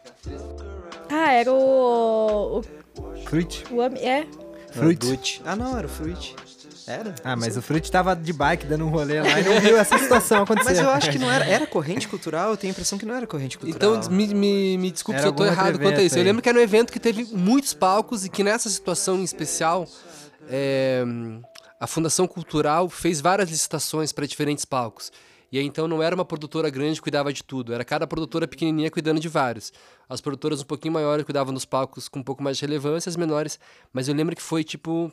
Ah, 1.09 1.31
era 1.31 1.51
o. 1.51 2.59
O, 2.59 2.63
Fruit. 3.25 3.63
o 3.71 3.81
é. 3.81 4.27
Fruit. 4.71 5.41
Ah, 5.45 5.55
não, 5.55 5.77
era 5.77 5.87
o 5.87 5.89
Fruit. 5.89 6.35
Era? 6.87 7.13
Ah, 7.21 7.35
mas 7.35 7.57
o 7.57 7.61
Fruit 7.61 7.91
tava 7.91 8.15
de 8.15 8.31
bike 8.31 8.65
dando 8.65 8.85
um 8.85 8.89
rolê 8.89 9.21
lá 9.21 9.39
e 9.39 9.43
não 9.43 9.59
viu 9.61 9.77
essa 9.77 9.97
situação 9.97 10.43
acontecer. 10.43 10.69
Mas 10.69 10.79
eu 10.79 10.89
acho 10.89 11.11
que 11.11 11.19
não 11.19 11.29
era. 11.29 11.45
Era 11.45 11.67
corrente 11.67 12.07
cultural? 12.07 12.51
Eu 12.51 12.57
tenho 12.57 12.71
a 12.71 12.73
impressão 12.73 12.97
que 12.97 13.05
não 13.05 13.13
era 13.13 13.27
corrente 13.27 13.57
cultural. 13.57 13.97
Então, 13.97 14.11
me, 14.11 14.33
me, 14.33 14.77
me 14.77 14.89
desculpe 14.91 15.19
Era 15.19 15.27
se 15.27 15.33
eu 15.33 15.35
tô 15.35 15.45
errado 15.45 15.77
quanto 15.79 15.99
a 15.99 16.03
isso. 16.03 16.15
Eu 16.15 16.21
aí. 16.21 16.25
lembro 16.25 16.41
que 16.41 16.47
era 16.47 16.57
um 16.57 16.61
evento 16.61 16.93
que 16.93 16.99
teve 16.99 17.25
muitos 17.25 17.73
palcos 17.73 18.23
e 18.23 18.29
que 18.29 18.41
nessa 18.41 18.69
situação 18.69 19.17
em 19.19 19.23
especial, 19.23 19.85
é, 20.49 21.03
a 21.77 21.87
Fundação 21.87 22.25
Cultural 22.25 22.87
fez 22.89 23.19
várias 23.19 23.49
licitações 23.49 24.13
para 24.13 24.25
diferentes 24.25 24.63
palcos. 24.63 25.11
E 25.51 25.57
aí, 25.57 25.65
então, 25.65 25.87
não 25.87 26.01
era 26.03 26.13
uma 26.13 26.25
produtora 26.25 26.69
grande 26.69 26.95
que 26.95 27.03
cuidava 27.03 27.31
de 27.31 27.43
tudo, 27.43 27.73
era 27.73 27.85
cada 27.85 28.05
produtora 28.05 28.47
pequenininha 28.47 28.91
cuidando 28.91 29.19
de 29.19 29.29
vários. 29.29 29.71
As 30.09 30.19
produtoras 30.19 30.61
um 30.61 30.65
pouquinho 30.65 30.93
maiores 30.93 31.25
cuidavam 31.25 31.53
dos 31.53 31.65
palcos 31.65 32.09
com 32.09 32.19
um 32.19 32.23
pouco 32.23 32.43
mais 32.43 32.57
de 32.57 32.65
relevância, 32.65 33.09
as 33.09 33.15
menores. 33.15 33.59
Mas 33.93 34.07
eu 34.07 34.15
lembro 34.15 34.35
que 34.35 34.41
foi, 34.41 34.63
tipo, 34.63 35.11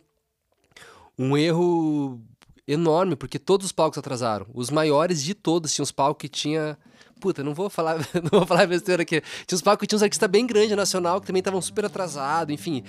um 1.18 1.37
erro 1.37 2.21
enorme, 2.66 3.16
porque 3.16 3.38
todos 3.38 3.66
os 3.66 3.73
palcos 3.73 3.99
atrasaram. 3.99 4.47
Os 4.54 4.71
maiores 4.71 5.23
de 5.23 5.35
todos 5.35 5.73
tinham 5.75 5.85
os 5.85 5.92
palcos 5.92 6.21
que 6.23 6.28
tinha. 6.28 6.76
Puta, 7.21 7.42
não 7.42 7.54
vou 7.54 7.71
falar, 7.71 7.99
não 8.14 8.30
vou 8.40 8.47
falar 8.47 8.66
besteira 8.66 9.02
aqui. 9.02 9.23
Tinha 9.47 9.56
os 9.56 9.62
palcos 9.62 9.80
que 9.83 9.87
tinha 9.87 9.97
uns 9.97 10.02
artistas 10.02 10.28
bem 10.30 10.47
grandes 10.47 10.76
nacional 10.76 11.21
que 11.21 11.26
também 11.26 11.40
estavam 11.40 11.61
super 11.61 11.85
atrasados, 11.85 12.52
enfim. 12.52 12.83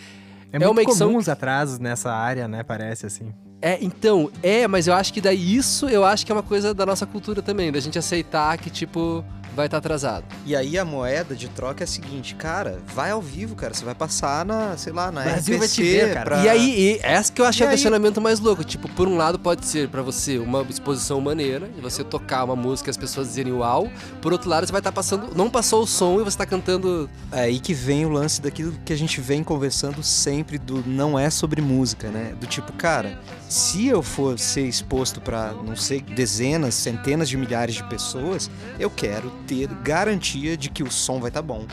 É, 0.52 0.58
É 0.58 0.60
muito 0.60 0.72
uma 0.72 0.82
edição 0.82 1.08
comum 1.08 1.20
os 1.20 1.30
atrasos 1.30 1.80
nessa 1.80 2.12
área, 2.12 2.48
né? 2.48 2.64
Parece 2.64 3.06
assim. 3.06 3.34
É, 3.62 3.78
então, 3.82 4.32
é, 4.44 4.68
mas 4.68 4.88
eu 4.88 4.94
acho 4.94 5.14
que 5.14 5.22
daí 5.22 5.56
isso 5.56 5.88
eu 5.90 6.04
acho 6.04 6.26
que 6.26 6.32
é 6.32 6.36
uma 6.36 6.44
coisa 6.44 6.74
da 6.74 6.86
nossa 6.86 7.06
cultura 7.06 7.42
também, 7.42 7.72
da 7.72 7.80
gente 7.80 7.98
aceitar 7.98 8.58
que, 8.58 8.70
tipo, 8.70 9.24
vai 9.56 9.66
estar 9.68 9.78
atrasado. 9.78 10.26
E 10.46 10.56
aí 10.56 10.78
a 10.78 10.86
moeda 10.86 11.36
de 11.36 11.48
troca 11.50 11.84
é 11.84 11.86
a 11.86 11.88
seguinte, 11.88 12.36
cara, 12.36 12.80
vai 12.94 13.12
ao 13.12 13.22
vivo, 13.22 13.56
cara. 13.56 13.74
Você 13.74 13.86
vai 13.86 13.96
passar 13.96 14.46
na, 14.46 14.76
sei 14.78 14.94
lá, 14.94 15.12
na 15.12 15.24
Brasil 15.24 15.58
vai 15.58 15.68
te 15.68 15.82
RPC 15.82 16.06
ver, 16.06 16.14
cara. 16.14 16.26
pra- 16.26 16.44
E 16.44 16.50
aí, 16.50 16.80
e 16.80 17.00
essa 17.02 17.32
que 17.32 17.42
eu 17.42 17.46
E 17.46 17.48
é 17.48 17.50
o 17.50 17.64
aí- 17.64 17.70
questionamento 17.70 18.22
mais 18.22 18.40
louco. 18.40 18.64
Tipo, 18.64 18.88
por 18.90 19.08
um 19.08 19.16
lado 19.18 19.40
pode 19.40 19.66
ser 19.66 19.88
pra 19.90 20.02
você 20.02 20.38
uma 20.38 20.62
exposição 20.70 21.20
maneira, 21.22 21.70
e 21.78 21.82
você 21.82 22.04
tocar 22.04 22.44
uma 22.44 22.56
música 22.56 22.90
e 22.90 22.92
as 22.92 22.98
pessoas 22.98 23.28
dizerem 23.30 23.54
uau. 23.54 23.90
Por 24.22 24.34
outro 24.34 24.50
lado, 24.50 24.66
você 24.66 24.72
vai 24.72 24.80
estar 24.82 24.92
passando. 24.92 25.36
Não 25.36 25.50
passou 25.50 25.84
o 25.84 25.88
som 25.88 26.20
e 26.20 26.24
você 26.24 26.38
tá 26.38 26.46
cantando. 26.46 27.10
É 27.32 27.42
aí 27.42 27.60
que 27.60 27.74
vem 27.74 28.06
o 28.06 28.10
lance 28.10 28.42
daquilo 28.42 28.74
que 28.84 28.92
a 28.92 28.98
gente 28.98 29.22
vem 29.22 29.44
conversando 29.44 30.04
sempre 30.04 30.58
do 30.58 30.84
não 30.86 31.18
é 31.18 31.30
sobre 31.30 31.62
música, 31.62 32.10
né? 32.10 32.34
Do 32.40 32.46
tipo, 32.48 32.74
cara, 32.74 33.18
se 33.50 33.88
eu 33.88 34.02
for 34.02 34.40
ser 34.40 34.68
exposto 34.68 35.22
pra, 35.22 35.54
não 35.54 35.76
sei, 35.76 36.02
dezenas, 36.02 36.74
centenas 36.76 37.30
de 37.30 37.38
milhares 37.38 37.76
de 37.76 37.84
pessoas, 37.84 38.50
eu 38.80 38.90
quero 38.90 39.30
ter 39.48 39.68
garantia 39.84 40.58
de 40.58 40.70
que 40.70 40.84
o 40.84 40.92
som 40.92 41.20
vai 41.20 41.30
estar 41.30 41.42
bom. 41.42 41.66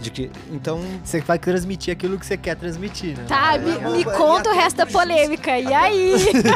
De 0.00 0.10
que, 0.10 0.30
então, 0.50 0.80
Você 1.02 1.20
vai 1.20 1.38
transmitir 1.38 1.92
aquilo 1.92 2.18
que 2.18 2.26
você 2.26 2.36
quer 2.36 2.56
transmitir, 2.56 3.16
né? 3.16 3.24
Tá, 3.26 3.58
me, 3.58 3.96
me 3.96 4.04
conta 4.04 4.50
o 4.50 4.54
resto 4.54 4.76
da 4.76 4.86
polêmica. 4.86 5.58
E 5.58 5.72
aí? 5.72 6.14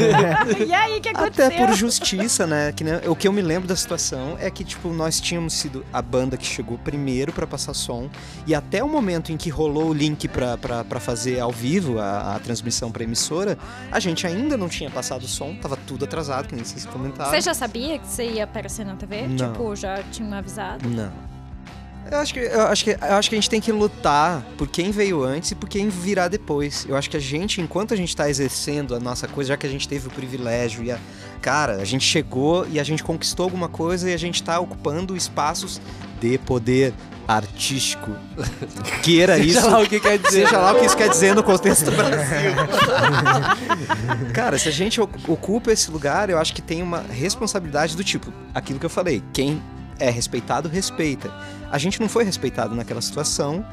e 0.68 0.72
aí, 0.72 0.98
o 0.98 1.00
que 1.00 1.08
aconteceu? 1.08 1.46
Até 1.46 1.66
por 1.66 1.74
justiça, 1.74 2.46
né? 2.46 2.72
Que, 2.72 2.84
né? 2.84 3.00
O 3.06 3.16
que 3.16 3.26
eu 3.26 3.32
me 3.32 3.42
lembro 3.42 3.68
da 3.68 3.76
situação 3.76 4.36
é 4.40 4.50
que, 4.50 4.64
tipo, 4.64 4.88
nós 4.90 5.20
tínhamos 5.20 5.54
sido 5.54 5.84
a 5.92 6.02
banda 6.02 6.36
que 6.36 6.46
chegou 6.46 6.78
primeiro 6.78 7.32
pra 7.32 7.46
passar 7.46 7.74
som. 7.74 8.08
E 8.46 8.54
até 8.54 8.82
o 8.82 8.88
momento 8.88 9.32
em 9.32 9.36
que 9.36 9.50
rolou 9.50 9.90
o 9.90 9.94
link 9.94 10.28
pra 10.28 11.00
fazer 11.00 11.40
ao 11.40 11.52
vivo 11.52 11.98
a, 11.98 12.36
a 12.36 12.38
transmissão 12.38 12.90
pra 12.90 13.04
emissora, 13.04 13.56
a 13.90 14.00
gente 14.00 14.26
ainda 14.26 14.56
não 14.56 14.68
tinha 14.68 14.90
passado 14.90 15.22
o 15.22 15.28
som, 15.28 15.54
tava 15.54 15.76
tudo 15.86 16.04
atrasado, 16.04 16.48
que 16.48 16.54
nem 16.54 16.64
vocês 16.64 16.84
comentaram. 16.84 17.30
Você 17.30 17.40
já 17.40 17.54
sabia 17.54 17.98
que 17.98 18.06
você 18.06 18.24
ia 18.24 18.44
aparecer 18.44 18.84
na 18.84 18.94
TV? 18.96 19.26
Não. 19.28 19.52
Tipo, 19.52 19.76
já 19.76 20.02
tinham 20.10 20.32
avisado? 20.32 20.88
Não. 20.88 21.27
Eu 22.10 22.18
acho, 22.18 22.32
que, 22.32 22.40
eu, 22.40 22.62
acho 22.62 22.84
que, 22.84 22.90
eu 22.90 23.14
acho 23.14 23.28
que 23.28 23.34
a 23.34 23.38
gente 23.38 23.50
tem 23.50 23.60
que 23.60 23.70
lutar 23.70 24.42
por 24.56 24.66
quem 24.66 24.90
veio 24.90 25.22
antes 25.22 25.50
e 25.50 25.54
por 25.54 25.68
quem 25.68 25.88
virá 25.88 26.26
depois. 26.26 26.86
Eu 26.88 26.96
acho 26.96 27.10
que 27.10 27.16
a 27.16 27.20
gente, 27.20 27.60
enquanto 27.60 27.92
a 27.92 27.96
gente 27.96 28.16
tá 28.16 28.30
exercendo 28.30 28.94
a 28.94 29.00
nossa 29.00 29.28
coisa, 29.28 29.48
já 29.48 29.56
que 29.56 29.66
a 29.66 29.70
gente 29.70 29.86
teve 29.86 30.08
o 30.08 30.10
privilégio 30.10 30.82
e 30.82 30.90
a. 30.90 30.98
Cara, 31.42 31.74
a 31.74 31.84
gente 31.84 32.04
chegou 32.04 32.66
e 32.68 32.80
a 32.80 32.82
gente 32.82 33.04
conquistou 33.04 33.44
alguma 33.44 33.68
coisa 33.68 34.10
e 34.10 34.14
a 34.14 34.16
gente 34.16 34.42
tá 34.42 34.58
ocupando 34.58 35.16
espaços 35.16 35.80
de 36.20 36.36
poder 36.38 36.92
artístico. 37.28 38.10
Queira 39.04 39.38
isso. 39.38 39.60
Seja 39.60 39.68
lá 39.68 39.80
o 39.80 39.86
que 39.86 40.00
quer 40.00 40.18
dizer. 40.18 40.46
Seja 40.46 40.58
lá 40.58 40.72
o 40.72 40.78
que 40.80 40.86
isso 40.86 40.96
quer 40.96 41.10
dizer 41.10 41.34
no 41.34 41.42
contexto 41.42 41.84
do 41.84 41.92
Brasil. 41.92 42.52
Cara, 44.32 44.58
se 44.58 44.68
a 44.68 44.72
gente 44.72 44.98
ocupa 45.00 45.70
esse 45.70 45.90
lugar, 45.90 46.30
eu 46.30 46.38
acho 46.38 46.54
que 46.54 46.62
tem 46.62 46.82
uma 46.82 47.02
responsabilidade 47.02 47.94
do 47.96 48.02
tipo, 48.02 48.32
aquilo 48.54 48.80
que 48.80 48.86
eu 48.86 48.90
falei, 48.90 49.22
quem 49.32 49.62
é 49.98 50.10
respeitado, 50.10 50.68
respeita. 50.68 51.30
A 51.70 51.78
gente 51.78 52.00
não 52.00 52.08
foi 52.08 52.24
respeitado 52.24 52.74
naquela 52.74 53.00
situação. 53.00 53.64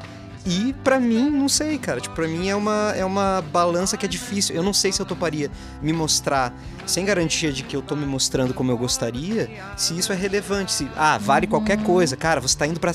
E 0.44 0.72
pra 0.84 1.00
mim, 1.00 1.28
não 1.28 1.48
sei, 1.48 1.76
cara. 1.76 2.00
Tipo, 2.00 2.14
pra 2.14 2.28
mim 2.28 2.48
é 2.48 2.54
uma, 2.54 2.92
é 2.96 3.04
uma 3.04 3.42
balança 3.52 3.96
que 3.96 4.06
é 4.06 4.08
difícil. 4.08 4.54
Eu 4.54 4.62
não 4.62 4.72
sei 4.72 4.92
se 4.92 5.00
eu 5.00 5.06
toparia 5.06 5.50
me 5.82 5.92
mostrar 5.92 6.54
sem 6.86 7.04
garantia 7.04 7.52
de 7.52 7.64
que 7.64 7.74
eu 7.74 7.82
tô 7.82 7.96
me 7.96 8.06
mostrando 8.06 8.54
como 8.54 8.70
eu 8.70 8.78
gostaria, 8.78 9.50
se 9.76 9.98
isso 9.98 10.12
é 10.12 10.16
relevante. 10.16 10.72
Se, 10.72 10.88
ah, 10.96 11.18
vale 11.18 11.48
qualquer 11.48 11.82
coisa. 11.82 12.16
Cara, 12.16 12.40
você 12.40 12.56
tá 12.56 12.64
indo 12.64 12.78
pra 12.78 12.94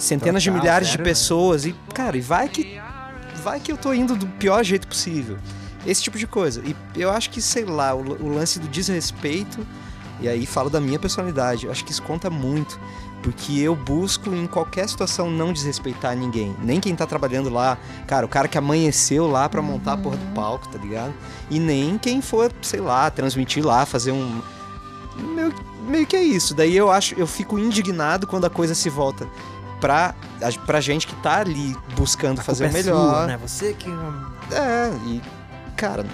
centenas 0.00 0.42
de 0.42 0.50
Total, 0.50 0.62
milhares 0.62 0.88
sério, 0.88 1.04
de 1.04 1.10
pessoas. 1.10 1.64
E, 1.64 1.76
cara, 1.94 2.16
e 2.16 2.20
vai 2.20 2.48
que 2.48 2.80
vai 3.40 3.60
que 3.60 3.70
eu 3.70 3.76
tô 3.76 3.94
indo 3.94 4.16
do 4.16 4.26
pior 4.26 4.64
jeito 4.64 4.88
possível. 4.88 5.38
Esse 5.86 6.02
tipo 6.02 6.18
de 6.18 6.26
coisa. 6.26 6.62
E 6.64 6.74
eu 7.00 7.10
acho 7.10 7.30
que, 7.30 7.40
sei 7.40 7.64
lá, 7.64 7.94
o, 7.94 8.00
o 8.00 8.28
lance 8.28 8.58
do 8.58 8.68
desrespeito, 8.68 9.66
e 10.20 10.28
aí 10.28 10.46
falo 10.46 10.68
da 10.70 10.80
minha 10.80 10.98
personalidade, 10.98 11.66
eu 11.66 11.72
acho 11.72 11.84
que 11.84 11.92
isso 11.92 12.02
conta 12.02 12.28
muito. 12.30 12.78
Porque 13.22 13.58
eu 13.60 13.76
busco 13.76 14.30
em 14.34 14.46
qualquer 14.46 14.88
situação 14.88 15.30
não 15.30 15.52
desrespeitar 15.52 16.16
ninguém. 16.16 16.56
Nem 16.62 16.80
quem 16.80 16.96
tá 16.96 17.06
trabalhando 17.06 17.50
lá, 17.50 17.76
cara, 18.06 18.24
o 18.24 18.28
cara 18.28 18.48
que 18.48 18.56
amanheceu 18.56 19.26
lá 19.26 19.46
pra 19.46 19.60
montar 19.60 19.92
a 19.92 19.96
porra 19.98 20.16
do 20.16 20.34
palco, 20.34 20.66
tá 20.68 20.78
ligado? 20.78 21.12
E 21.50 21.60
nem 21.60 21.98
quem 21.98 22.22
for, 22.22 22.50
sei 22.62 22.80
lá, 22.80 23.10
transmitir 23.10 23.62
lá, 23.62 23.84
fazer 23.84 24.12
um. 24.12 24.40
Meio, 25.34 25.52
meio 25.86 26.06
que 26.06 26.16
é 26.16 26.22
isso. 26.22 26.54
Daí 26.54 26.74
eu 26.74 26.90
acho, 26.90 27.14
eu 27.14 27.26
fico 27.26 27.58
indignado 27.58 28.26
quando 28.26 28.46
a 28.46 28.50
coisa 28.50 28.74
se 28.74 28.88
volta 28.88 29.26
pra, 29.82 30.14
a- 30.40 30.60
pra 30.64 30.80
gente 30.80 31.06
que 31.06 31.14
tá 31.16 31.40
ali 31.40 31.76
buscando 31.94 32.40
fazer 32.40 32.64
o 32.64 32.66
é 32.68 32.72
melhor. 32.72 33.10
sua, 33.14 33.26
né? 33.26 33.36
Você 33.36 33.74
que... 33.74 33.90
É, 34.50 34.92
e, 35.06 35.20
cara, 35.76 36.06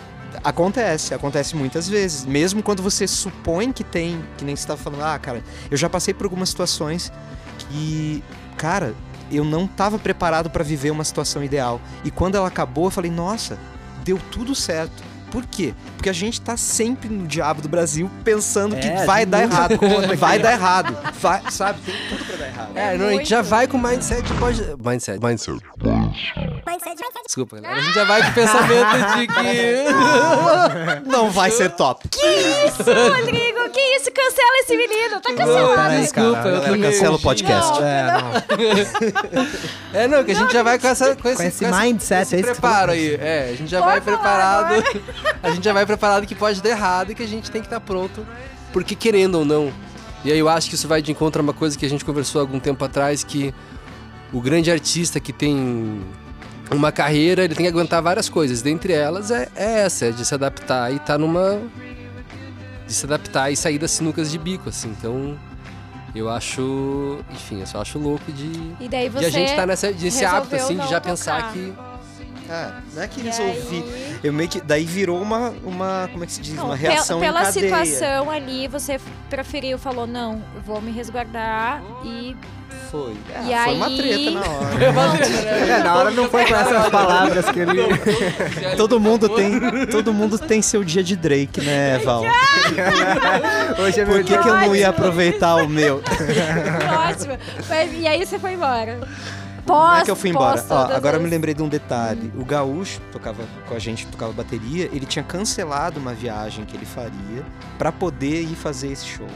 acontece, 0.44 1.14
acontece 1.14 1.54
muitas 1.56 1.88
vezes. 1.88 2.24
Mesmo 2.24 2.62
quando 2.62 2.82
você 2.82 3.06
supõe 3.06 3.72
que 3.72 3.84
tem, 3.84 4.22
que 4.36 4.44
nem 4.44 4.54
você 4.56 4.66
tava 4.66 4.80
falando, 4.82 5.02
ah, 5.02 5.18
cara, 5.18 5.42
eu 5.70 5.76
já 5.76 5.88
passei 5.88 6.12
por 6.14 6.24
algumas 6.24 6.48
situações 6.48 7.12
que, 7.58 8.22
cara, 8.56 8.94
eu 9.30 9.44
não 9.44 9.66
tava 9.66 9.98
preparado 9.98 10.48
pra 10.50 10.62
viver 10.62 10.90
uma 10.90 11.04
situação 11.04 11.42
ideal. 11.42 11.80
E 12.04 12.10
quando 12.10 12.36
ela 12.36 12.48
acabou, 12.48 12.86
eu 12.86 12.90
falei, 12.90 13.10
nossa, 13.10 13.58
deu 14.04 14.18
tudo 14.30 14.54
certo. 14.54 15.02
Por 15.30 15.44
quê? 15.44 15.74
Porque 15.96 16.08
a 16.08 16.12
gente 16.12 16.40
tá 16.40 16.56
sempre 16.56 17.08
no 17.08 17.26
diabo 17.26 17.60
do 17.60 17.68
Brasil 17.68 18.08
pensando 18.24 18.76
que 18.76 18.86
É, 18.86 19.04
vai 19.04 19.16
a 19.16 19.20
gente 19.24 19.30
dar 19.30 19.42
errado. 19.42 19.76
Vai 20.16 20.36
que- 20.36 20.42
dar 20.44 20.52
errado. 20.52 20.96
Vai, 21.20 21.42
sabe? 21.50 21.80
Tem 21.84 21.94
tudo 22.08 22.24
pra 22.24 22.36
dar 22.36 22.46
errado. 22.46 22.70
É, 22.76 22.96
não, 22.96 23.08
a 23.08 23.12
gente 23.12 23.28
já 23.28 23.42
vai 23.42 23.66
com 23.66 23.76
mindset 23.76 24.32
pode. 24.34 24.62
Mindset. 24.82 25.18
Mindset. 25.22 25.58
Desculpa, 27.26 27.60
galera. 27.60 27.80
A 27.80 27.84
gente 27.84 27.94
já 27.94 28.04
vai 28.04 28.22
com 28.22 28.28
o 28.30 28.34
pensamento 28.34 29.16
de 29.16 29.26
que. 29.26 31.10
Não 31.10 31.30
vai 31.30 31.50
ser 31.50 31.70
top. 31.70 32.08
Isso, 32.12 32.82
Rodrigo, 32.82 33.70
que 33.70 33.80
isso? 33.96 34.10
Cancela 34.12 34.58
esse 34.62 34.76
menino, 34.76 35.20
tá 35.20 35.34
cancelado. 35.34 35.74
peraí, 35.74 36.00
Desculpa, 36.02 36.32
cara. 36.32 36.48
eu 36.48 36.60
Galera, 36.62 36.78
cancela 36.78 37.16
o 37.16 37.20
podcast. 37.20 37.80
Não. 37.80 37.86
É, 37.86 38.06
não. 38.12 39.46
É, 39.92 40.08
não, 40.08 40.24
que 40.24 40.32
a 40.32 40.34
gente 40.34 40.52
já 40.52 40.62
vai 40.62 40.78
com 40.78 40.86
essa. 40.86 41.16
Com 41.16 41.28
esse, 41.28 41.46
esse 41.46 41.66
mindset, 41.66 42.22
esse 42.22 42.34
é 42.34 42.38
que 42.38 42.44
preparo 42.44 42.92
aí. 42.92 43.14
É, 43.14 43.50
a 43.52 43.56
gente 43.56 43.70
já 43.70 43.80
Pode 43.80 43.92
vai 43.92 44.00
preparado. 44.00 44.84
A 45.42 45.50
gente 45.50 45.64
já 45.64 45.72
vai 45.72 45.86
preparado 45.86 46.26
que 46.26 46.34
pode 46.34 46.62
dar 46.62 46.70
errado 46.70 47.12
e 47.12 47.14
que 47.14 47.22
a 47.22 47.26
gente 47.26 47.50
tem 47.50 47.60
que 47.60 47.66
estar 47.66 47.80
pronto. 47.80 48.26
Porque 48.72 48.94
querendo 48.94 49.36
ou 49.36 49.44
não, 49.44 49.72
E 50.24 50.32
aí 50.32 50.38
eu 50.38 50.48
acho 50.48 50.68
que 50.68 50.74
isso 50.74 50.86
vai 50.86 51.00
de 51.00 51.10
encontro 51.10 51.40
a 51.40 51.42
uma 51.42 51.54
coisa 51.54 51.78
que 51.78 51.86
a 51.86 51.88
gente 51.88 52.04
conversou 52.04 52.40
há 52.40 52.42
algum 52.42 52.60
tempo 52.60 52.84
atrás, 52.84 53.24
que 53.24 53.54
o 54.32 54.40
grande 54.40 54.70
artista 54.70 55.20
que 55.20 55.32
tem 55.32 56.02
uma 56.70 56.90
carreira, 56.90 57.44
ele 57.44 57.54
tem 57.54 57.64
que 57.64 57.70
aguentar 57.70 58.02
várias 58.02 58.28
coisas. 58.28 58.62
Dentre 58.62 58.92
elas 58.92 59.30
é, 59.30 59.48
é 59.54 59.80
essa, 59.80 60.06
é 60.06 60.10
de 60.10 60.24
se 60.24 60.34
adaptar 60.34 60.92
e 60.92 60.98
tá 60.98 61.16
numa. 61.16 61.60
de 62.86 62.92
se 62.92 63.04
adaptar 63.06 63.50
e 63.50 63.56
sair 63.56 63.78
das 63.78 63.92
sinucas 63.92 64.30
de 64.30 64.38
bico, 64.38 64.68
assim. 64.68 64.88
Então. 64.88 65.36
Eu 66.14 66.30
acho. 66.30 67.18
Enfim, 67.30 67.60
eu 67.60 67.66
só 67.66 67.82
acho 67.82 67.98
louco 67.98 68.32
de. 68.32 68.74
E 68.80 68.88
daí 68.88 69.08
de 69.08 69.14
você 69.14 69.26
a 69.26 69.30
gente 69.30 69.54
tá 69.54 69.66
nessa, 69.66 69.90
nesse 69.90 70.24
hábito, 70.24 70.56
assim, 70.56 70.78
de 70.78 70.88
já 70.88 70.98
pensar 70.98 71.36
tocar. 71.36 71.52
que. 71.52 71.74
É, 72.48 72.68
não 72.94 73.02
é 73.02 73.08
que 73.08 73.20
resolvi. 73.20 73.76
aí- 73.76 74.16
Eu 74.22 74.32
meio 74.32 74.48
que. 74.48 74.60
Daí 74.60 74.84
virou 74.84 75.20
uma. 75.20 75.52
uma 75.64 76.08
como 76.12 76.24
é 76.24 76.26
que 76.26 76.32
se 76.32 76.40
diz? 76.40 76.54
Não, 76.54 76.66
uma 76.66 76.76
reação 76.76 77.18
pela 77.20 77.40
em 77.40 77.44
cadeia. 77.44 77.84
situação 77.84 78.30
ali, 78.30 78.68
você 78.68 79.00
preferiu, 79.28 79.78
falou, 79.78 80.06
não, 80.06 80.42
vou 80.64 80.80
me 80.80 80.90
resguardar 80.92 81.82
e... 82.04 82.36
Foi. 82.90 83.16
É, 83.34 83.40
E 83.52 83.64
foi 83.64 83.74
uma 83.74 83.86
aí- 83.86 83.96
treta 83.96 84.30
na 84.30 84.40
hora. 84.40 85.26
É, 85.66 85.82
na 85.82 85.94
hora 85.96 86.10
não 86.12 86.28
foi 86.28 86.44
com 86.44 86.54
essas 86.54 86.88
palavras 86.88 87.44
que 87.50 87.58
ele. 87.58 87.82
todo 88.76 89.00
mundo 89.00 89.28
tem. 89.28 89.86
Todo 89.90 90.12
mundo 90.12 90.38
tem 90.38 90.62
seu 90.62 90.84
dia 90.84 91.02
de 91.02 91.16
Drake, 91.16 91.60
né, 91.62 91.98
Val? 91.98 92.22
Hoje 93.78 94.00
é 94.00 94.04
meu 94.04 94.14
Por 94.16 94.24
que, 94.24 94.38
que 94.38 94.48
eu 94.48 94.54
não 94.56 94.74
ia 94.76 94.88
aproveitar 94.90 95.56
o 95.56 95.68
meu? 95.68 95.96
Ótimo. 97.08 97.36
Mas, 97.68 97.92
e 97.92 98.06
aí 98.06 98.24
você 98.24 98.38
foi 98.38 98.52
embora. 98.52 99.00
Não 99.66 99.74
Pós, 99.74 100.02
é 100.02 100.04
que 100.04 100.10
eu 100.10 100.16
fui 100.16 100.30
embora. 100.30 100.64
Ó, 100.70 100.92
agora 100.92 101.16
eu 101.16 101.20
me 101.20 101.28
lembrei 101.28 101.52
de 101.52 101.62
um 101.62 101.68
detalhe. 101.68 102.32
O 102.36 102.44
Gaúcho 102.44 103.00
tocava 103.10 103.44
com 103.68 103.74
a 103.74 103.78
gente, 103.78 104.06
tocava 104.06 104.32
bateria, 104.32 104.88
ele 104.92 105.06
tinha 105.06 105.24
cancelado 105.24 105.98
uma 105.98 106.14
viagem 106.14 106.64
que 106.64 106.76
ele 106.76 106.86
faria 106.86 107.44
pra 107.76 107.90
poder 107.90 108.42
ir 108.42 108.54
fazer 108.54 108.92
esse 108.92 109.06
show. 109.06 109.28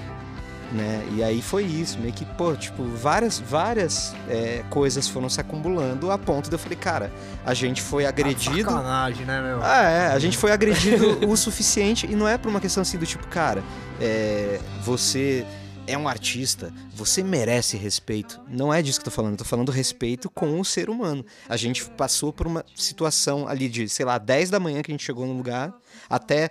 Né? 0.72 1.04
E 1.16 1.22
aí 1.22 1.42
foi 1.42 1.64
isso, 1.64 1.99
meio 1.99 2.12
que, 2.12 2.25
pô, 2.25 2.54
tipo, 2.54 2.84
várias, 2.84 3.40
várias 3.40 4.14
é, 4.28 4.62
coisas 4.70 5.08
foram 5.08 5.28
se 5.28 5.40
acumulando 5.40 6.12
a 6.12 6.18
ponto 6.18 6.49
de 6.49 6.54
eu 6.54 6.60
falei, 6.60 6.78
cara, 6.78 7.12
a 7.44 7.52
gente 7.54 7.82
foi 7.82 8.06
agredido. 8.06 8.70
Sacanagem, 8.70 9.26
né, 9.26 9.42
meu? 9.42 9.60
Ah, 9.64 9.82
é, 9.82 10.06
a 10.12 10.18
gente 10.20 10.38
foi 10.38 10.52
agredido 10.52 11.26
o 11.28 11.37
suficiente 11.37 12.06
e 12.08 12.14
não 12.14 12.28
é 12.28 12.38
por 12.38 12.49
uma 12.49 12.60
questão 12.60 12.82
assim 12.82 12.99
do 12.99 13.06
tipo, 13.06 13.26
cara, 13.26 13.64
é, 14.00 14.60
você 14.84 15.44
é 15.90 15.99
um 15.99 16.09
artista, 16.09 16.73
você 16.92 17.23
merece 17.23 17.76
respeito. 17.76 18.40
Não 18.49 18.73
é 18.73 18.80
disso 18.80 19.00
que 19.00 19.02
eu 19.02 19.11
tô 19.11 19.16
falando, 19.16 19.32
eu 19.32 19.38
tô 19.38 19.44
falando 19.44 19.73
respeito 19.73 20.30
com 20.30 20.61
o 20.61 20.64
ser 20.64 20.88
humano. 20.88 21.26
A 21.49 21.56
gente 21.56 21.85
passou 21.90 22.32
por 22.32 22.47
uma 22.47 22.64
situação 22.76 23.49
ali 23.49 23.68
de, 23.68 23.88
sei 23.88 24.06
lá, 24.06 24.16
10 24.16 24.50
da 24.50 24.61
manhã 24.61 24.82
que 24.82 24.90
a 24.90 24.94
gente 24.94 25.04
chegou 25.04 25.26
no 25.26 25.32
lugar, 25.32 25.75
até 26.09 26.50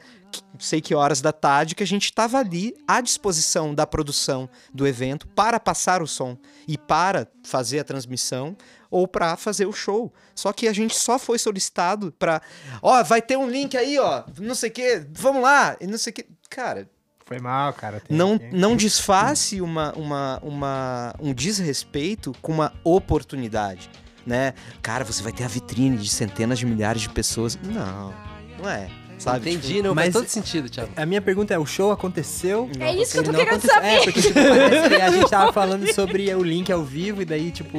sei 0.60 0.82
que 0.82 0.94
horas 0.94 1.22
da 1.22 1.32
tarde 1.32 1.74
que 1.74 1.82
a 1.82 1.88
gente 1.88 2.14
tava 2.14 2.38
ali 2.38 2.76
à 2.88 3.02
disposição 3.02 3.74
da 3.74 3.88
produção 3.88 4.50
do 4.74 4.86
evento 4.86 5.26
para 5.28 5.60
passar 5.60 6.02
o 6.02 6.08
som 6.08 6.38
e 6.68 6.78
para 6.78 7.28
fazer 7.44 7.80
a 7.80 7.84
transmissão 7.84 8.58
ou 8.92 9.08
para 9.08 9.38
fazer 9.38 9.66
o 9.66 9.72
show. 9.72 10.14
Só 10.36 10.52
que 10.52 10.68
a 10.68 10.74
gente 10.74 10.96
só 10.98 11.18
foi 11.18 11.40
solicitado 11.40 12.12
para, 12.12 12.42
ó, 12.82 13.02
vai 13.04 13.22
ter 13.22 13.38
um 13.38 13.50
link 13.50 13.78
aí, 13.78 13.98
ó, 13.98 14.24
não 14.38 14.54
sei 14.54 14.70
que, 14.70 15.08
vamos 15.12 15.42
lá, 15.42 15.78
e 15.80 15.88
não 15.88 15.98
sei 15.98 16.12
que. 16.12 16.26
Cara, 16.50 16.90
Foi 17.30 17.40
mal, 17.40 17.72
cara. 17.74 18.02
Tem- 18.02 18.18
não, 18.18 18.38
tem- 18.40 18.50
não 18.52 18.76
desface 18.76 19.62
uma, 19.62 19.94
uma, 19.94 20.40
uma, 20.42 21.14
um 21.22 21.32
desrespeito 21.32 22.34
com 22.42 22.52
uma 22.52 22.74
oportunidade, 22.84 23.88
né? 24.26 24.54
Cara, 24.82 25.06
você 25.06 25.22
vai 25.22 25.32
ter 25.32 25.44
a 25.44 25.48
vitrine 25.48 25.96
de 25.98 26.10
centenas 26.10 26.58
de 26.60 26.66
milhares 26.66 27.04
de 27.04 27.10
pessoas. 27.10 27.58
Não, 27.64 28.12
não 28.60 28.68
é, 28.68 28.90
sabe? 29.20 29.52
Entendi, 29.52 29.82
não, 29.84 29.94
mas- 29.94 30.06
faz 30.06 30.14
todo 30.16 30.28
sentido, 30.28 30.70
Thiago. 30.70 30.90
A 30.96 31.06
minha 31.06 31.22
pergunta 31.22 31.54
é: 31.54 31.60
o 31.60 31.68
show 31.68 31.92
aconteceu? 31.92 32.68
É 32.80 32.96
isso 32.96 33.12
que 33.14 33.20
eu 33.20 33.24
tô 33.24 33.32
querendo 33.34 33.62
saber. 33.62 33.88
É, 33.88 34.04
porque 34.04 34.22
tipo, 34.24 34.34
parece 34.34 34.90
que 34.90 34.96
a 35.02 35.12
gente 35.12 35.30
tava 35.30 35.54
falando 35.54 35.94
sobre 35.94 36.34
o 36.34 36.42
link 36.44 36.72
ao 36.72 36.84
vivo 36.84 37.22
e 37.22 37.26
daí, 37.26 37.52
tipo, 37.52 37.78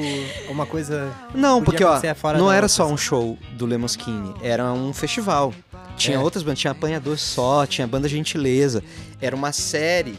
uma 0.49 0.64
coisa. 0.64 1.12
Não, 1.35 1.61
porque 1.61 1.83
ó, 1.83 2.00
não 2.38 2.52
era 2.52 2.69
só 2.69 2.87
um 2.87 2.97
show 2.97 3.37
do 3.54 3.66
Lemoskine, 3.66 4.33
era 4.42 4.73
um 4.73 4.92
festival. 4.92 5.52
Tinha 6.00 6.16
É. 6.16 6.21
outras 6.21 6.42
bandas, 6.42 6.59
tinha 6.59 6.71
Apanhador 6.71 7.19
Só, 7.19 7.66
tinha 7.66 7.87
Banda 7.87 8.09
Gentileza. 8.09 8.83
Era 9.21 9.37
uma 9.37 9.52
série 9.52 10.19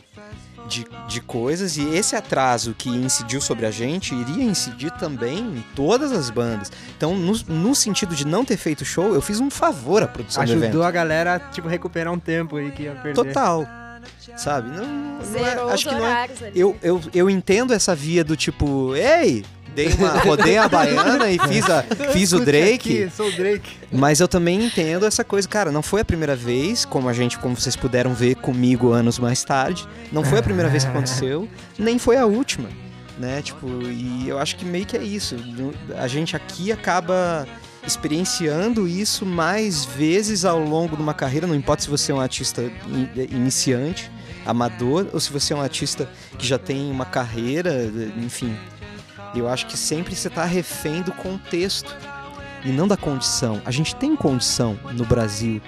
de, 0.67 0.85
de 1.07 1.19
coisas 1.21 1.75
e 1.75 1.83
esse 1.95 2.15
atraso 2.15 2.73
que 2.77 2.87
incidiu 2.89 3.41
sobre 3.41 3.65
a 3.65 3.71
gente 3.71 4.13
iria 4.15 4.43
incidir 4.43 4.91
também 4.91 5.39
em 5.39 5.63
todas 5.75 6.11
as 6.11 6.29
bandas. 6.29 6.71
Então, 6.95 7.15
no, 7.15 7.33
no 7.47 7.75
sentido 7.75 8.15
de 8.15 8.25
não 8.25 8.45
ter 8.45 8.57
feito 8.57 8.85
show, 8.85 9.13
eu 9.13 9.21
fiz 9.21 9.39
um 9.39 9.49
favor 9.49 10.03
à 10.03 10.07
produção 10.07 10.45
do 10.45 10.51
evento. 10.51 10.63
Ajudou 10.65 10.83
a 10.83 10.91
galera, 10.91 11.39
tipo, 11.51 11.67
recuperar 11.67 12.13
um 12.13 12.19
tempo 12.19 12.55
aí 12.57 12.71
que 12.71 12.83
ia 12.83 12.91
perder. 12.93 13.13
Total. 13.15 13.67
Sabe? 14.37 14.69
Não, 14.69 14.85
não 14.85 15.45
é- 15.69 15.73
acho 15.73 15.87
que 15.89 15.93
não 15.95 16.05
é, 16.07 16.27
eu, 16.55 16.75
eu, 16.81 17.01
eu 17.13 17.29
entendo 17.29 17.73
essa 17.73 17.93
via 17.95 18.23
do 18.23 18.35
tipo, 18.35 18.95
ei, 18.95 19.43
dei 19.75 19.87
uma, 19.93 20.09
rodei 20.19 20.57
a 20.57 20.67
baiana 20.67 21.29
e 21.31 21.39
fiz, 21.39 21.69
a, 21.69 21.83
fiz 22.11 22.33
o 22.33 22.39
Drake. 22.39 23.03
aqui, 23.03 23.11
sou 23.15 23.27
o 23.27 23.31
Drake. 23.31 23.69
Mas 23.91 24.19
eu 24.19 24.27
também 24.27 24.63
entendo 24.65 25.05
essa 25.05 25.23
coisa, 25.23 25.47
cara, 25.47 25.71
não 25.71 25.81
foi 25.81 26.01
a 26.01 26.05
primeira 26.05 26.35
vez, 26.35 26.85
como 26.85 27.07
a 27.09 27.13
gente, 27.13 27.37
como 27.39 27.55
vocês 27.55 27.75
puderam 27.75 28.13
ver 28.13 28.35
comigo 28.35 28.91
anos 28.91 29.17
mais 29.19 29.43
tarde, 29.43 29.87
não 30.11 30.23
foi 30.23 30.39
a 30.39 30.43
primeira 30.43 30.69
vez 30.69 30.83
que 30.83 30.89
aconteceu, 30.91 31.47
nem 31.77 31.97
foi 31.97 32.17
a 32.17 32.25
última, 32.25 32.69
né? 33.17 33.41
Tipo, 33.41 33.67
e 33.83 34.27
eu 34.27 34.37
acho 34.39 34.55
que 34.55 34.65
meio 34.65 34.85
que 34.85 34.97
é 34.97 35.03
isso. 35.03 35.35
A 35.97 36.07
gente 36.07 36.35
aqui 36.35 36.71
acaba 36.71 37.47
experienciando 37.85 38.87
isso 38.87 39.25
mais 39.25 39.85
vezes 39.85 40.45
ao 40.45 40.59
longo 40.59 40.95
de 40.95 41.01
uma 41.01 41.13
carreira, 41.13 41.45
não 41.47 41.55
importa 41.55 41.83
se 41.83 41.89
você 41.89 42.11
é 42.11 42.15
um 42.15 42.19
artista 42.19 42.61
in- 42.63 43.09
iniciante, 43.31 44.11
amador, 44.45 45.07
ou 45.13 45.19
se 45.19 45.31
você 45.31 45.53
é 45.53 45.55
um 45.55 45.61
artista 45.61 46.09
que 46.37 46.45
já 46.47 46.57
tem 46.57 46.89
uma 46.91 47.05
carreira, 47.05 47.91
enfim. 48.17 48.55
Eu 49.33 49.47
acho 49.47 49.65
que 49.67 49.77
sempre 49.77 50.15
você 50.15 50.29
tá 50.29 50.43
refém 50.45 51.01
do 51.01 51.11
contexto 51.11 51.95
e 52.65 52.69
não 52.69 52.87
da 52.87 52.97
condição. 52.97 53.61
A 53.65 53.71
gente 53.71 53.95
tem 53.95 54.15
condição 54.15 54.77
no 54.93 55.05
Brasil 55.05 55.61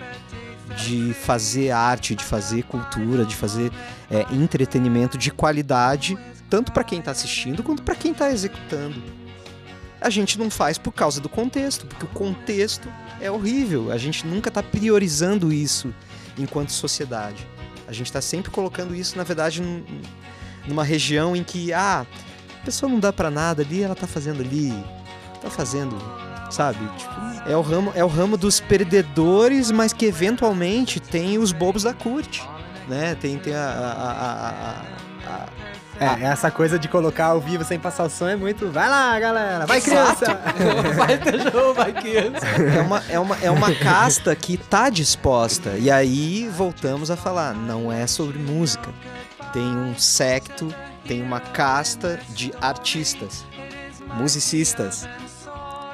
de 0.77 1.13
fazer 1.13 1.71
arte, 1.71 2.15
de 2.15 2.23
fazer 2.23 2.63
cultura, 2.63 3.25
de 3.25 3.35
fazer 3.35 3.71
é, 4.11 4.25
entretenimento 4.33 5.17
de 5.17 5.31
qualidade, 5.31 6.17
tanto 6.49 6.71
para 6.71 6.83
quem 6.83 6.99
está 6.99 7.11
assistindo 7.11 7.63
quanto 7.63 7.83
para 7.83 7.95
quem 7.95 8.11
está 8.11 8.31
executando. 8.31 9.01
A 10.01 10.09
gente 10.09 10.37
não 10.37 10.49
faz 10.49 10.77
por 10.77 10.91
causa 10.91 11.21
do 11.21 11.29
contexto, 11.29 11.85
porque 11.85 12.05
o 12.05 12.09
contexto 12.09 12.89
é 13.21 13.31
horrível. 13.31 13.91
A 13.91 13.97
gente 13.97 14.27
nunca 14.27 14.49
está 14.49 14.61
priorizando 14.61 15.53
isso 15.53 15.93
enquanto 16.37 16.71
sociedade. 16.71 17.47
A 17.87 17.93
gente 17.93 18.07
está 18.07 18.19
sempre 18.19 18.51
colocando 18.51 18.93
isso, 18.93 19.17
na 19.17 19.23
verdade, 19.23 19.61
num- 19.61 19.83
numa 20.67 20.83
região 20.83 21.35
em 21.35 21.43
que, 21.43 21.71
ah, 21.71 22.05
a 22.63 22.65
pessoa 22.65 22.89
não 22.89 22.99
dá 22.99 23.11
para 23.11 23.29
nada 23.29 23.61
ali, 23.61 23.83
ela 23.83 23.93
tá 23.93 24.07
fazendo 24.07 24.41
ali, 24.41 24.73
tá 25.41 25.49
fazendo 25.49 25.95
sabe? 26.49 26.79
Tipo, 26.97 27.13
é 27.51 27.57
o 27.57 27.61
ramo, 27.61 27.91
é 27.95 28.03
o 28.05 28.07
ramo 28.07 28.37
dos 28.37 28.59
perdedores, 28.59 29.69
mas 29.71 29.91
que 29.91 30.05
eventualmente 30.05 30.99
tem 30.99 31.37
os 31.39 31.51
bobos 31.51 31.83
da 31.83 31.93
corte, 31.93 32.47
né? 32.87 33.15
Tem, 33.19 33.37
tem 33.39 33.53
a, 33.55 33.59
a- 33.59 34.11
a- 34.11 34.49
a- 35.29 35.33
a- 35.33 35.45
É, 35.99 36.25
essa 36.25 36.49
coisa 36.51 36.77
de 36.79 36.87
colocar 36.87 37.27
ao 37.27 37.39
vivo 37.39 37.63
sem 37.63 37.79
passar 37.79 38.03
o 38.05 38.09
som 38.09 38.27
é 38.27 38.35
muito. 38.35 38.69
Vai 38.71 38.89
lá, 38.89 39.19
galera! 39.19 39.65
Vai, 39.65 39.79
criança! 39.81 40.39
vai 40.97 41.17
ter 41.19 41.51
show, 41.51 41.73
vai 41.73 41.91
que 41.93 42.17
é 42.17 42.81
uma, 42.81 43.03
é 43.09 43.19
uma, 43.19 43.37
é 43.43 43.51
uma 43.51 43.73
casta 43.75 44.35
que 44.35 44.57
tá 44.57 44.89
disposta. 44.89 45.71
E 45.77 45.89
aí 45.91 46.47
voltamos 46.55 47.09
a 47.11 47.15
falar, 47.15 47.53
não 47.53 47.91
é 47.91 48.05
sobre 48.07 48.37
música. 48.39 48.89
Tem 49.53 49.63
um 49.63 49.95
secto, 49.97 50.73
tem 51.05 51.21
uma 51.21 51.39
casta 51.39 52.19
de 52.29 52.51
artistas, 52.61 53.45
musicistas, 54.15 55.07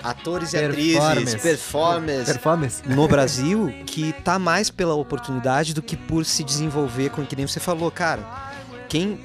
atores 0.04 0.54
e 0.54 0.58
atrizes, 0.58 1.36
performers, 1.42 2.26
Performance? 2.26 2.82
no 2.88 3.08
Brasil 3.08 3.74
que 3.86 4.14
tá 4.24 4.40
mais 4.40 4.70
pela 4.70 4.94
oportunidade 4.94 5.74
do 5.74 5.82
que 5.82 5.98
por 5.98 6.26
se 6.26 6.44
desenvolver 6.44 7.10
com 7.10 7.26
que 7.26 7.36
nem 7.36 7.48
você 7.48 7.60
falou, 7.60 7.92
cara. 7.92 8.50
Quem 8.88 9.20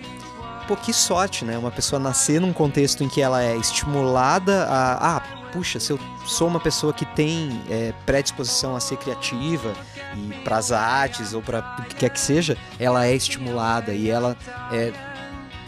pô, 0.66 0.77
que 0.77 0.92
sorte, 0.92 1.44
né? 1.44 1.57
Uma 1.57 1.70
pessoa 1.70 2.01
nascer 2.01 2.40
num 2.40 2.53
contexto 2.53 3.05
em 3.05 3.09
que 3.09 3.20
ela 3.20 3.42
é 3.42 3.57
estimulada 3.57 4.64
a. 4.64 5.16
Ah, 5.16 5.23
puxa, 5.53 5.79
se 5.79 5.92
eu 5.92 6.01
sou 6.27 6.49
uma 6.49 6.61
pessoa 6.61 6.92
que 6.92 7.05
tem 7.05 7.62
é, 7.70 7.92
predisposição 8.05 8.75
a 8.75 8.81
ser 8.81 8.97
criativa 8.97 9.73
e 10.16 10.35
pras 10.42 10.73
artes 10.73 11.33
ou 11.33 11.42
para 11.42 11.77
o 11.79 11.83
que 11.85 11.94
quer 11.94 12.11
que 12.11 12.20
seja, 12.20 12.57
ela 12.79 13.07
é 13.07 13.14
estimulada 13.14 13.92
e 13.92 14.11
ela 14.11 14.37
é 14.73 14.92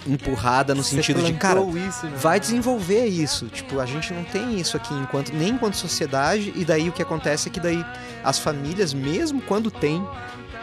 empurrada 0.06 0.74
no 0.74 0.82
Você 0.82 0.96
sentido 0.96 1.22
de, 1.22 1.32
cara, 1.34 1.60
isso, 1.62 2.06
né? 2.06 2.12
vai 2.16 2.38
desenvolver 2.40 3.06
isso. 3.06 3.46
Tipo, 3.46 3.80
a 3.80 3.86
gente 3.86 4.12
não 4.12 4.24
tem 4.24 4.58
isso 4.58 4.76
aqui 4.76 4.94
enquanto 4.94 5.32
nem 5.32 5.50
enquanto 5.50 5.74
sociedade 5.74 6.52
e 6.56 6.64
daí 6.64 6.88
o 6.88 6.92
que 6.92 7.02
acontece 7.02 7.48
é 7.48 7.52
que 7.52 7.60
daí 7.60 7.84
as 8.24 8.38
famílias 8.38 8.92
mesmo 8.94 9.40
quando 9.42 9.70
tem 9.70 10.06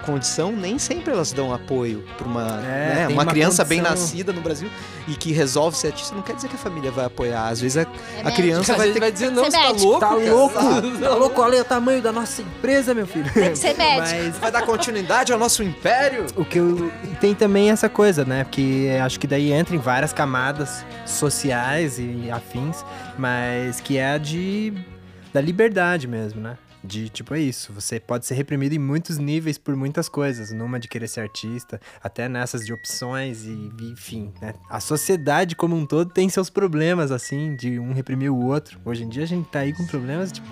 condição, 0.03 0.51
nem 0.51 0.77
sempre 0.77 1.11
elas 1.11 1.31
dão 1.31 1.53
apoio 1.53 2.03
para 2.17 2.27
uma, 2.27 2.61
É, 2.63 2.95
né, 2.95 3.07
uma 3.07 3.23
uma 3.23 3.31
criança 3.31 3.63
bem 3.63 3.81
nascida 3.81 4.31
no 4.31 4.41
Brasil 4.41 4.69
e 5.07 5.15
que 5.15 5.31
resolve 5.31 5.77
ser 5.77 5.87
artista, 5.87 6.13
não 6.15 6.21
quer 6.21 6.35
dizer 6.35 6.47
que 6.47 6.55
a 6.55 6.59
família 6.59 6.91
vai 6.91 7.05
apoiar. 7.05 7.47
Às 7.47 7.61
vezes 7.61 7.77
a, 7.77 7.81
É 8.23 8.27
a 8.27 8.31
criança 8.31 8.75
vai 8.75 8.91
ter 8.91 8.99
vai 8.99 9.11
dizer, 9.11 9.31
não, 9.31 9.43
Ser 9.45 9.51
você 9.51 9.57
tá 9.57 9.69
louco? 9.71 9.99
Tá 9.99 10.13
louco? 10.13 10.99
Tá 10.99 11.15
louco? 11.15 11.41
Olha 11.41 11.61
o 11.61 11.65
tamanho 11.65 12.01
da 12.01 12.11
nossa 12.11 12.41
empresa, 12.41 12.93
meu 12.93 13.07
filho. 13.07 13.31
Tem 13.33 13.51
que 13.51 13.57
ser 13.57 13.75
médico. 13.75 13.99
Mas 14.01 14.37
vai 14.37 14.51
dar 14.51 14.65
continuidade 14.65 15.33
ao 15.33 15.39
nosso 15.39 15.63
império. 15.63 16.25
o 16.35 16.45
que 16.45 16.59
eu... 16.59 16.91
e 17.03 17.15
tem 17.15 17.33
também 17.33 17.71
essa 17.71 17.89
coisa, 17.89 18.23
né? 18.25 18.43
Porque 18.43 18.89
acho 19.03 19.19
que 19.19 19.27
daí 19.27 19.51
entra 19.51 19.75
em 19.75 19.79
várias 19.79 20.13
camadas 20.13 20.85
sociais 21.05 21.97
e 21.97 22.29
afins, 22.31 22.83
mas 23.17 23.79
que 23.79 23.97
é 23.97 24.11
a 24.11 24.17
de 24.17 24.73
da 25.33 25.41
liberdade 25.41 26.07
mesmo, 26.07 26.39
né? 26.41 26.57
De 26.83 27.07
tipo, 27.07 27.33
é 27.33 27.39
isso. 27.39 27.71
Você 27.71 27.97
pode 27.97 28.25
ser 28.25 28.33
reprimido 28.33 28.73
em 28.73 28.79
muitos 28.79 29.17
níveis 29.17 29.57
por 29.57 29.73
muitas 29.75 30.09
coisas. 30.09 30.51
Numa 30.51 30.77
de 30.77 30.89
querer 30.89 31.07
ser 31.07 31.21
artista, 31.21 31.79
até 32.03 32.27
nessas 32.27 32.65
de 32.65 32.73
opções 32.73 33.45
e, 33.45 33.71
enfim, 33.81 34.33
né? 34.41 34.53
A 34.69 34.81
sociedade 34.81 35.55
como 35.55 35.77
um 35.77 35.85
todo 35.85 36.11
tem 36.11 36.27
seus 36.27 36.49
problemas, 36.49 37.09
assim, 37.09 37.55
de 37.55 37.79
um 37.79 37.93
reprimir 37.93 38.31
o 38.31 38.37
outro. 38.37 38.81
Hoje 38.83 39.03
em 39.03 39.09
dia 39.09 39.23
a 39.23 39.27
gente 39.27 39.47
tá 39.47 39.59
aí 39.59 39.71
com 39.71 39.85
problemas, 39.85 40.31
tipo. 40.31 40.47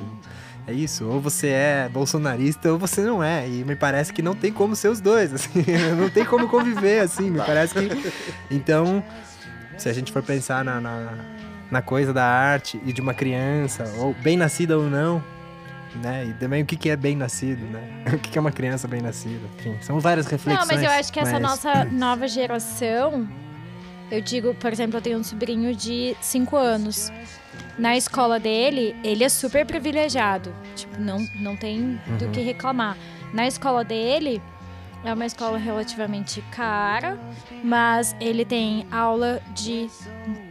É 0.68 0.72
isso, 0.72 1.06
ou 1.08 1.20
você 1.20 1.48
é 1.48 1.90
bolsonarista 1.90 2.72
ou 2.72 2.78
você 2.78 3.02
não 3.02 3.22
é. 3.22 3.50
E 3.50 3.66
me 3.66 3.76
parece 3.76 4.14
que 4.14 4.22
não 4.22 4.36
tem 4.36 4.54
como 4.54 4.76
ser 4.76 4.90
os 4.90 5.02
dois, 5.02 5.34
assim. 5.36 5.66
Não 6.00 6.10
tem 6.10 6.24
como 6.24 6.48
conviver, 6.48 7.00
assim. 7.00 7.30
Me 7.32 7.40
parece 7.40 7.74
que. 7.74 8.14
Então, 8.50 9.04
se 9.78 9.90
a 9.90 9.94
gente 9.94 10.12
for 10.12 10.22
pensar 10.22 10.64
na, 10.64 10.80
na, 10.80 11.18
na 11.70 11.82
coisa 11.82 12.14
da 12.14 12.24
arte 12.24 12.80
e 12.86 12.94
de 12.94 13.02
uma 13.02 13.14
criança, 13.14 13.84
ou 13.98 14.14
bem 14.14 14.38
nascida 14.38 14.78
ou 14.78 14.90
não, 14.90 15.24
né? 15.96 16.26
E 16.26 16.34
também 16.34 16.64
o 16.64 16.66
que, 16.66 16.76
que 16.76 16.90
é 16.90 16.96
bem 16.96 17.16
nascido, 17.16 17.62
né? 17.66 18.04
O 18.14 18.20
que, 18.20 18.32
que 18.32 18.38
é 18.38 18.42
uma 18.42 18.52
criança 18.52 18.88
bem 18.88 19.02
nascida? 19.02 19.48
Enfim, 19.60 19.78
são 19.82 20.00
várias 20.00 20.26
Não, 20.26 20.32
reflexões. 20.32 20.68
mas 20.68 20.84
eu 20.84 20.90
acho 20.90 21.12
que 21.14 21.20
essa 21.20 21.40
mas- 21.40 21.42
nossa 21.42 21.84
nova 21.92 22.28
geração, 22.28 23.28
eu 24.10 24.22
digo, 24.22 24.54
por 24.56 24.72
exemplo, 24.72 24.98
eu 24.98 25.02
tenho 25.02 25.20
um 25.20 25.24
sobrinho 25.24 25.76
de 25.76 26.16
5 26.22 26.56
anos. 26.58 27.12
Na 27.78 27.96
escola 27.98 28.40
dele, 28.40 28.96
ele 29.04 29.24
é 29.24 29.30
super 29.30 29.66
privilegiado. 29.66 30.54
Tipo, 30.76 31.00
não, 31.00 31.18
não 31.40 31.56
tem 31.56 32.00
do 32.20 32.26
Uhum. 32.26 32.32
que 32.32 32.42
reclamar. 32.42 32.98
Na 33.34 33.48
escola 33.48 33.84
dele, 33.84 34.42
é 35.04 35.14
uma 35.14 35.26
escola 35.26 35.58
relativamente 35.58 36.42
cara, 36.52 37.18
mas 37.64 38.16
ele 38.20 38.44
tem 38.46 38.86
aula 38.92 39.42
de 39.56 39.90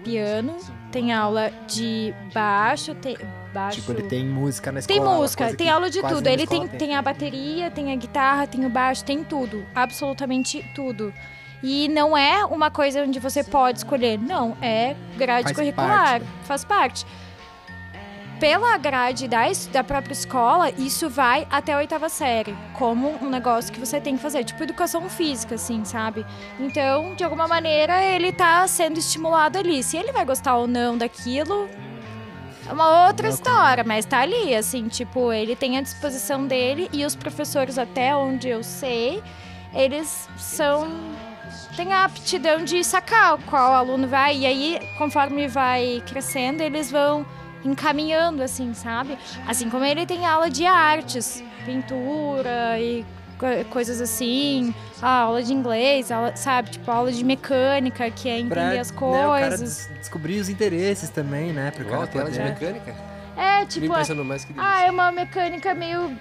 piano, 0.03 0.57
tem 0.91 1.13
aula 1.13 1.53
de 1.69 2.13
baixo, 2.35 2.95
tem. 2.95 3.17
Baixo. 3.53 3.81
Tipo, 3.81 3.93
ele 3.93 4.03
tem 4.05 4.25
música 4.25 4.71
na 4.71 4.81
Tem 4.81 4.99
escola. 4.99 5.17
música, 5.17 5.45
coisa 5.45 5.57
tem 5.57 5.69
aula 5.69 5.91
de 5.91 6.01
tudo. 6.01 6.27
Ele 6.27 6.47
tem, 6.47 6.69
tem 6.69 6.95
a 6.95 7.03
bateria, 7.03 7.71
tem 7.71 7.93
a 7.93 7.97
guitarra, 7.97 8.47
tem 8.47 8.65
o 8.65 8.71
baixo, 8.71 9.05
tem 9.05 9.25
tudo. 9.25 9.65
Absolutamente 9.75 10.65
tudo. 10.75 11.13
E 11.63 11.89
não 11.89 12.17
é 12.17 12.45
uma 12.45 12.71
coisa 12.71 13.03
onde 13.03 13.19
você 13.19 13.43
pode 13.45 13.79
escolher. 13.79 14.19
Não, 14.19 14.57
é 14.63 14.95
grade 15.17 15.45
Faz 15.45 15.57
curricular. 15.57 15.89
parte, 15.89 16.25
né? 16.25 16.31
Faz 16.45 16.65
parte. 16.65 17.07
Pela 18.39 18.79
grade 18.79 19.29
da, 19.29 19.43
da 19.71 19.85
própria 19.85 20.15
escola, 20.15 20.71
isso 20.71 21.11
vai 21.11 21.47
até 21.51 21.75
a 21.75 21.77
oitava 21.77 22.09
série. 22.09 22.57
Como 22.79 23.23
um 23.23 23.29
negócio 23.29 23.71
que 23.71 23.79
você 23.79 24.01
tem 24.01 24.17
que 24.17 24.23
fazer. 24.23 24.45
Tipo 24.45 24.63
educação 24.63 25.11
física, 25.11 25.57
assim, 25.57 25.85
sabe? 25.85 26.25
Então, 26.59 27.15
de 27.15 27.23
alguma 27.23 27.47
maneira, 27.47 28.03
ele 28.03 28.33
tá 28.33 28.67
sendo 28.67 28.99
estimulado 28.99 29.59
ali. 29.59 29.83
Se 29.83 29.99
ele 29.99 30.11
vai 30.13 30.25
gostar 30.25 30.57
ou 30.57 30.67
não 30.67 30.97
daquilo, 30.97 31.69
é 32.71 32.73
uma 32.73 33.09
outra 33.09 33.29
história, 33.29 33.83
mas 33.83 34.05
tá 34.05 34.21
ali, 34.21 34.55
assim, 34.55 34.87
tipo, 34.87 35.33
ele 35.33 35.57
tem 35.57 35.77
a 35.77 35.81
disposição 35.81 36.47
dele 36.47 36.89
e 36.93 37.05
os 37.05 37.17
professores, 37.17 37.77
até 37.77 38.15
onde 38.15 38.49
eu 38.49 38.63
sei, 38.63 39.21
eles 39.75 40.29
são. 40.37 40.89
têm 41.75 41.93
a 41.93 42.05
aptidão 42.05 42.65
de 42.65 42.85
sacar 42.85 43.39
qual 43.39 43.75
aluno 43.75 44.07
vai, 44.07 44.39
e 44.39 44.47
aí, 44.47 44.81
conforme 44.97 45.49
vai 45.49 46.01
crescendo, 46.07 46.63
eles 46.63 46.93
vão 46.93 47.27
encaminhando, 47.65 48.41
assim, 48.41 48.73
sabe? 48.73 49.19
Assim 49.49 49.69
como 49.69 49.85
ele 49.85 50.07
tem 50.07 50.25
aula 50.25 50.49
de 50.49 50.65
artes, 50.65 51.43
pintura 51.67 52.79
e 52.79 53.05
coisas 53.71 54.01
assim, 54.01 54.75
a 55.01 55.09
aula 55.23 55.43
de 55.43 55.53
inglês, 55.53 56.11
aula, 56.11 56.35
sabe? 56.37 56.71
Tipo, 56.71 56.91
aula 56.91 57.11
de 57.13 57.25
mecânica, 57.25 58.11
que 58.11 58.29
é 58.29 58.39
entender 58.39 58.55
Pra, 58.55 58.81
as 58.81 58.91
né, 58.91 58.97
o 58.97 59.01
cara 59.01 59.49
coisas. 59.49 59.61
des- 59.89 59.99
descobrir 59.99 60.41
os 60.41 60.49
interesses 60.49 61.11
também, 61.11 61.53
né? 61.53 61.73
Igual 61.79 62.01
cara 62.03 62.07
tela 62.07 62.31
de 62.31 62.39
mecânica. 62.41 62.95
É, 63.37 63.61
Me 63.61 63.67
tipo, 63.67 63.87
impressionou 63.87 64.25
mais 64.25 64.45
que 64.45 64.53
Ah, 64.59 64.83
é 64.83 64.91
uma 64.91 65.11
mecânica 65.11 65.75
meio 65.75 66.15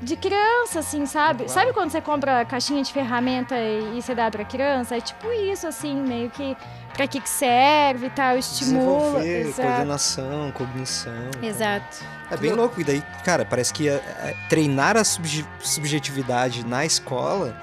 de 0.00 0.16
criança, 0.16 0.78
assim, 0.80 1.06
sabe? 1.06 1.50
Sabe 1.50 1.72
quando 1.72 1.90
você 1.90 2.00
compra 2.00 2.44
caixinha 2.44 2.82
de 2.82 2.92
ferramenta 2.92 3.56
e, 3.56 3.98
e 3.98 4.02
você 4.02 4.14
dá 4.14 4.30
pra 4.30 4.44
criança? 4.44 4.96
É 4.96 5.00
tipo 5.00 5.30
isso, 5.32 5.66
assim, 5.66 5.94
meio 5.96 6.30
que 6.30 6.56
pra 6.94 7.06
que, 7.06 7.20
que 7.20 7.28
serve 7.28 8.06
e 8.06 8.10
tal, 8.10 8.36
estimula. 8.36 9.20
Desenvolver 9.20 9.40
Exato. 9.48 9.68
coordenação, 9.68 10.52
cognição. 10.52 11.30
Exato. 11.42 11.98
É 12.30 12.36
bem 12.36 12.52
louco. 12.52 12.80
E 12.80 12.84
daí, 12.84 13.02
cara, 13.24 13.44
parece 13.44 13.72
que 13.72 13.88
é, 13.88 13.94
é, 13.94 14.36
treinar 14.48 14.96
a 14.96 15.04
subje- 15.04 15.46
subjetividade 15.60 16.64
na 16.66 16.84
escola, 16.84 17.56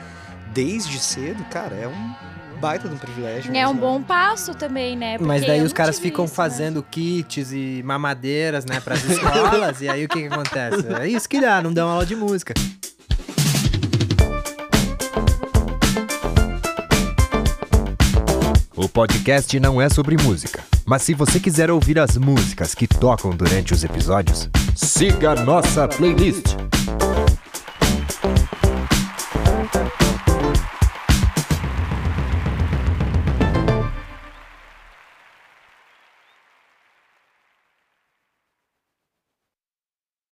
desde 0.47 0.99
cedo, 0.99 1.43
cara, 1.45 1.75
é 1.75 1.87
um 1.87 2.15
baita 2.55 2.87
de 2.87 2.95
um 2.95 2.97
privilégio. 2.97 3.55
É 3.55 3.67
um 3.67 3.73
mesmo. 3.73 3.87
bom 3.87 4.01
passo 4.01 4.55
também, 4.55 4.95
né? 4.95 5.17
Mas 5.19 5.41
Porque 5.41 5.47
daí 5.47 5.59
eu 5.59 5.65
os 5.65 5.73
caras 5.73 5.99
ficam 5.99 6.25
isso, 6.25 6.33
né? 6.33 6.35
fazendo 6.35 6.83
kits 6.83 7.51
e 7.51 7.81
mamadeiras, 7.83 8.65
né, 8.65 8.79
pras 8.79 9.03
escolas, 9.03 9.81
e 9.81 9.89
aí 9.89 10.05
o 10.05 10.09
que, 10.09 10.21
que 10.21 10.33
acontece? 10.33 10.85
É 10.99 11.07
isso 11.07 11.27
que 11.27 11.39
dá, 11.39 11.61
não 11.61 11.73
dão 11.73 11.87
aula 11.89 12.05
de 12.05 12.15
música. 12.15 12.53
O 18.75 18.89
podcast 18.89 19.59
não 19.59 19.81
é 19.81 19.89
sobre 19.89 20.15
música, 20.21 20.63
mas 20.85 21.01
se 21.01 21.13
você 21.13 21.39
quiser 21.39 21.71
ouvir 21.71 21.97
as 21.99 22.17
músicas 22.17 22.75
que 22.75 22.87
tocam 22.87 23.31
durante 23.31 23.73
os 23.73 23.83
episódios, 23.83 24.49
siga 24.75 25.35
nossa 25.35 25.87
playlist 25.87 26.55